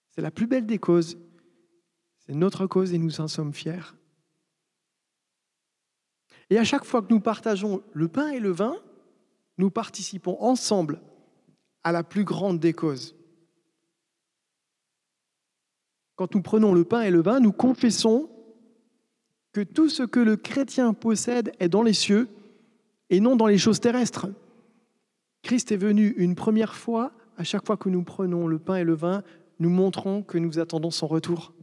C'est 0.09 0.21
la 0.21 0.31
plus 0.31 0.47
belle 0.47 0.65
des 0.65 0.79
causes. 0.79 1.19
C'est 2.17 2.33
notre 2.33 2.65
cause 2.65 2.91
et 2.91 2.97
nous 2.97 3.21
en 3.21 3.27
sommes 3.27 3.53
fiers. 3.53 3.93
Et 6.49 6.57
à 6.57 6.63
chaque 6.63 6.83
fois 6.83 7.03
que 7.03 7.13
nous 7.13 7.21
partageons 7.21 7.83
le 7.93 8.07
pain 8.07 8.29
et 8.29 8.39
le 8.39 8.51
vin, 8.51 8.75
nous 9.59 9.69
participons 9.69 10.41
ensemble 10.41 11.01
à 11.83 11.91
la 11.91 12.03
plus 12.03 12.23
grande 12.23 12.59
des 12.59 12.73
causes. 12.73 13.15
Quand 16.15 16.33
nous 16.33 16.41
prenons 16.41 16.73
le 16.73 16.83
pain 16.83 17.01
et 17.01 17.11
le 17.11 17.21
vin, 17.21 17.39
nous 17.39 17.53
confessons 17.53 18.29
que 19.53 19.61
tout 19.61 19.89
ce 19.89 20.03
que 20.03 20.19
le 20.19 20.37
chrétien 20.37 20.93
possède 20.93 21.53
est 21.59 21.69
dans 21.69 21.81
les 21.81 21.93
cieux 21.93 22.27
et 23.09 23.19
non 23.19 23.35
dans 23.35 23.47
les 23.47 23.57
choses 23.57 23.79
terrestres. 23.79 24.27
Christ 25.43 25.71
est 25.71 25.77
venu 25.77 26.13
une 26.17 26.35
première 26.35 26.75
fois, 26.75 27.11
à 27.37 27.43
chaque 27.43 27.65
fois 27.65 27.77
que 27.77 27.89
nous 27.89 28.03
prenons 28.03 28.47
le 28.47 28.59
pain 28.59 28.75
et 28.75 28.83
le 28.83 28.93
vin, 28.93 29.23
nous 29.59 29.69
montrons 29.69 30.23
que 30.23 30.37
nous 30.37 30.59
attendons 30.59 30.91
son 30.91 31.07
retour. 31.07 31.53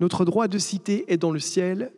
Notre 0.00 0.24
droit 0.24 0.46
de 0.46 0.58
cité 0.58 1.12
est 1.12 1.16
dans 1.16 1.32
le 1.32 1.40
ciel, 1.40 1.92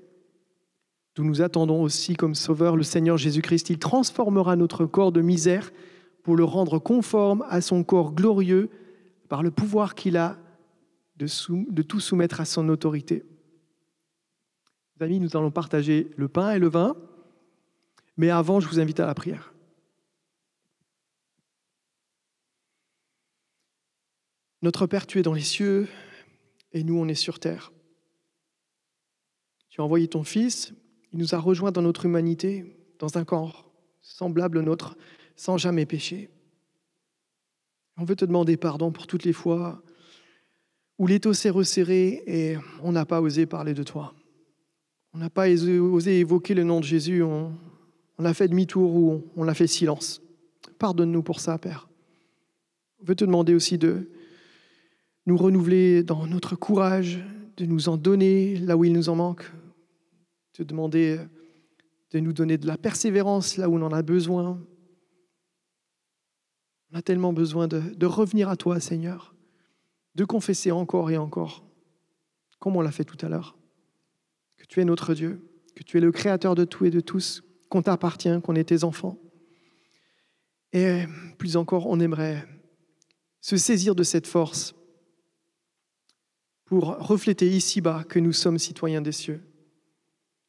d'où 1.15 1.25
nous 1.25 1.43
attendons 1.43 1.83
aussi 1.83 2.17
comme 2.17 2.35
Sauveur 2.35 2.77
le 2.77 2.83
Seigneur 2.83 3.19
Jésus-Christ. 3.19 3.71
Il 3.71 3.79
transformera 3.79 4.57
notre 4.57 4.87
corps 4.87 5.13
de 5.13 5.21
misère 5.21 5.71
pour 6.31 6.37
le 6.37 6.45
rendre 6.45 6.79
conforme 6.79 7.45
à 7.49 7.61
son 7.61 7.83
corps 7.83 8.13
glorieux 8.13 8.71
par 9.29 9.43
le 9.43 9.51
pouvoir 9.51 9.97
qu'il 9.97 10.17
a 10.17 10.39
de, 11.17 11.83
tout 11.83 11.99
soumettre 11.99 12.41
à 12.41 12.45
son 12.45 12.69
autorité. 12.69 13.25
amis, 15.01 15.19
nous 15.19 15.37
allons 15.37 15.51
partager 15.51 16.09
le 16.17 16.29
pain 16.29 16.53
et 16.53 16.61
le 16.61 16.69
vin, 16.69 16.97
mais 18.17 18.31
avant, 18.31 18.61
je 18.61 18.69
vous 18.69 18.79
invite 18.79 19.01
à 19.01 19.07
la 19.07 19.15
prière. 19.17 19.53
Notre 24.63 24.87
Père, 24.87 25.09
tu 25.09 25.19
es 25.19 25.23
dans 25.23 25.35
les 25.35 25.41
cieux 25.41 25.89
et 26.71 26.85
nous, 26.85 26.97
on 26.97 27.09
est 27.09 27.15
sur 27.17 27.41
terre. 27.41 27.73
Tu 29.69 29.81
as 29.81 29.85
envoyé 29.85 30.07
ton 30.07 30.23
Fils, 30.23 30.75
il 31.13 31.19
nous 31.19 31.35
a 31.35 31.39
rejoints 31.39 31.73
dans 31.73 31.83
notre 31.83 32.05
humanité, 32.07 32.77
dans 33.01 33.19
un 33.19 33.25
corps 33.25 33.69
semblable 34.01 34.59
au 34.59 34.63
nôtre, 34.63 34.97
sans 35.41 35.57
jamais 35.57 35.87
pécher. 35.87 36.29
On 37.97 38.05
veut 38.05 38.15
te 38.15 38.27
demander 38.27 38.59
pardon 38.59 38.93
pour 38.93 39.07
toutes 39.07 39.25
les 39.25 39.33
fois 39.33 39.83
où 40.99 41.07
l'étau 41.07 41.33
s'est 41.33 41.49
resserré 41.49 42.23
et 42.27 42.59
on 42.83 42.93
n'a 42.93 43.07
pas 43.07 43.23
osé 43.23 43.47
parler 43.47 43.73
de 43.73 43.83
toi. 43.83 44.13
On 45.15 45.19
n'a 45.19 45.31
pas 45.31 45.49
osé 45.49 46.21
évoquer 46.21 46.53
le 46.53 46.63
nom 46.63 46.79
de 46.81 46.85
Jésus, 46.85 47.23
on, 47.23 47.55
a 48.19 48.35
fait 48.35 48.49
demi-tour 48.49 48.95
ou 48.95 49.13
on, 49.13 49.25
on 49.35 49.49
a 49.49 49.55
fait 49.55 49.67
silence. 49.67 50.21
Pardonne-nous 50.79 51.23
pour 51.23 51.41
ça, 51.41 51.57
Père. 51.57 51.89
On 53.01 53.07
veut 53.07 53.17
te 53.17 53.25
demander 53.25 53.55
aussi 53.55 53.79
de 53.79 54.11
nous 55.25 55.39
renouveler 55.39 56.03
dans 56.03 56.27
notre 56.27 56.55
courage, 56.55 57.19
de 57.57 57.65
nous 57.65 57.89
en 57.89 57.97
donner 57.97 58.59
là 58.59 58.77
où 58.77 58.85
il 58.85 58.93
nous 58.93 59.09
en 59.09 59.17
manque, 59.17 59.51
te 60.53 60.63
demander 60.63 61.19
de 62.11 62.21
nous 62.21 62.35
donner 62.35 62.59
de 62.59 62.67
la 62.67 62.77
persévérance 62.77 63.57
là 63.57 63.71
où 63.71 63.79
on 63.79 63.83
en 63.83 63.93
a 63.93 64.03
besoin. 64.03 64.61
On 66.93 66.99
a 66.99 67.03
tellement 67.03 67.33
besoin 67.33 67.69
de, 67.69 68.07
revenir 68.07 68.49
à 68.49 68.57
toi, 68.57 68.81
Seigneur, 68.81 69.35
de 70.15 70.25
confesser 70.25 70.73
encore 70.73 71.11
et 71.11 71.17
encore, 71.17 71.65
comme 72.59 72.77
on 72.77 72.81
l'a 72.81 72.91
fait 72.91 73.05
tout 73.05 73.19
à 73.25 73.29
l'heure, 73.29 73.57
que 74.57 74.65
tu 74.67 74.81
es 74.81 74.85
notre 74.85 75.15
Dieu, 75.15 75.41
que 75.77 75.85
tu 75.85 75.99
es 75.99 76.01
le 76.01 76.11
Créateur 76.11 76.55
de 76.55 76.65
tout 76.65 76.85
et 76.85 76.91
de 76.91 77.01
tous, 77.01 77.43
qu'on 77.69 77.83
t'appartient, 77.83 78.41
qu'on 78.43 78.57
est 78.57 78.65
tes 78.65 78.83
enfants. 78.83 79.19
Et 80.73 81.05
plus 81.39 81.57
encore, 81.57 81.87
on 81.87 82.01
aimerait 82.01 82.45
se 83.41 83.57
saisir 83.57 83.95
de 83.95 84.03
cette 84.03 84.27
force 84.27 84.75
pour 86.65 86.97
refléter 86.99 87.49
ici-bas 87.49 88.05
que 88.05 88.19
nous 88.19 88.33
sommes 88.33 88.59
citoyens 88.59 89.01
des 89.01 89.13
cieux. 89.13 89.41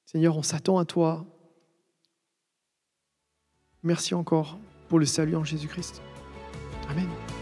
Seigneur, 0.06 0.38
on 0.38 0.44
s'attend 0.44 0.78
à 0.78 0.86
toi. 0.86 1.26
Merci 3.84 4.14
encore 4.14 4.60
pour 4.90 5.00
le 5.00 5.06
salut 5.06 5.36
en 5.36 5.44
Jésus-Christ. 5.44 6.02
Amén. 6.92 7.41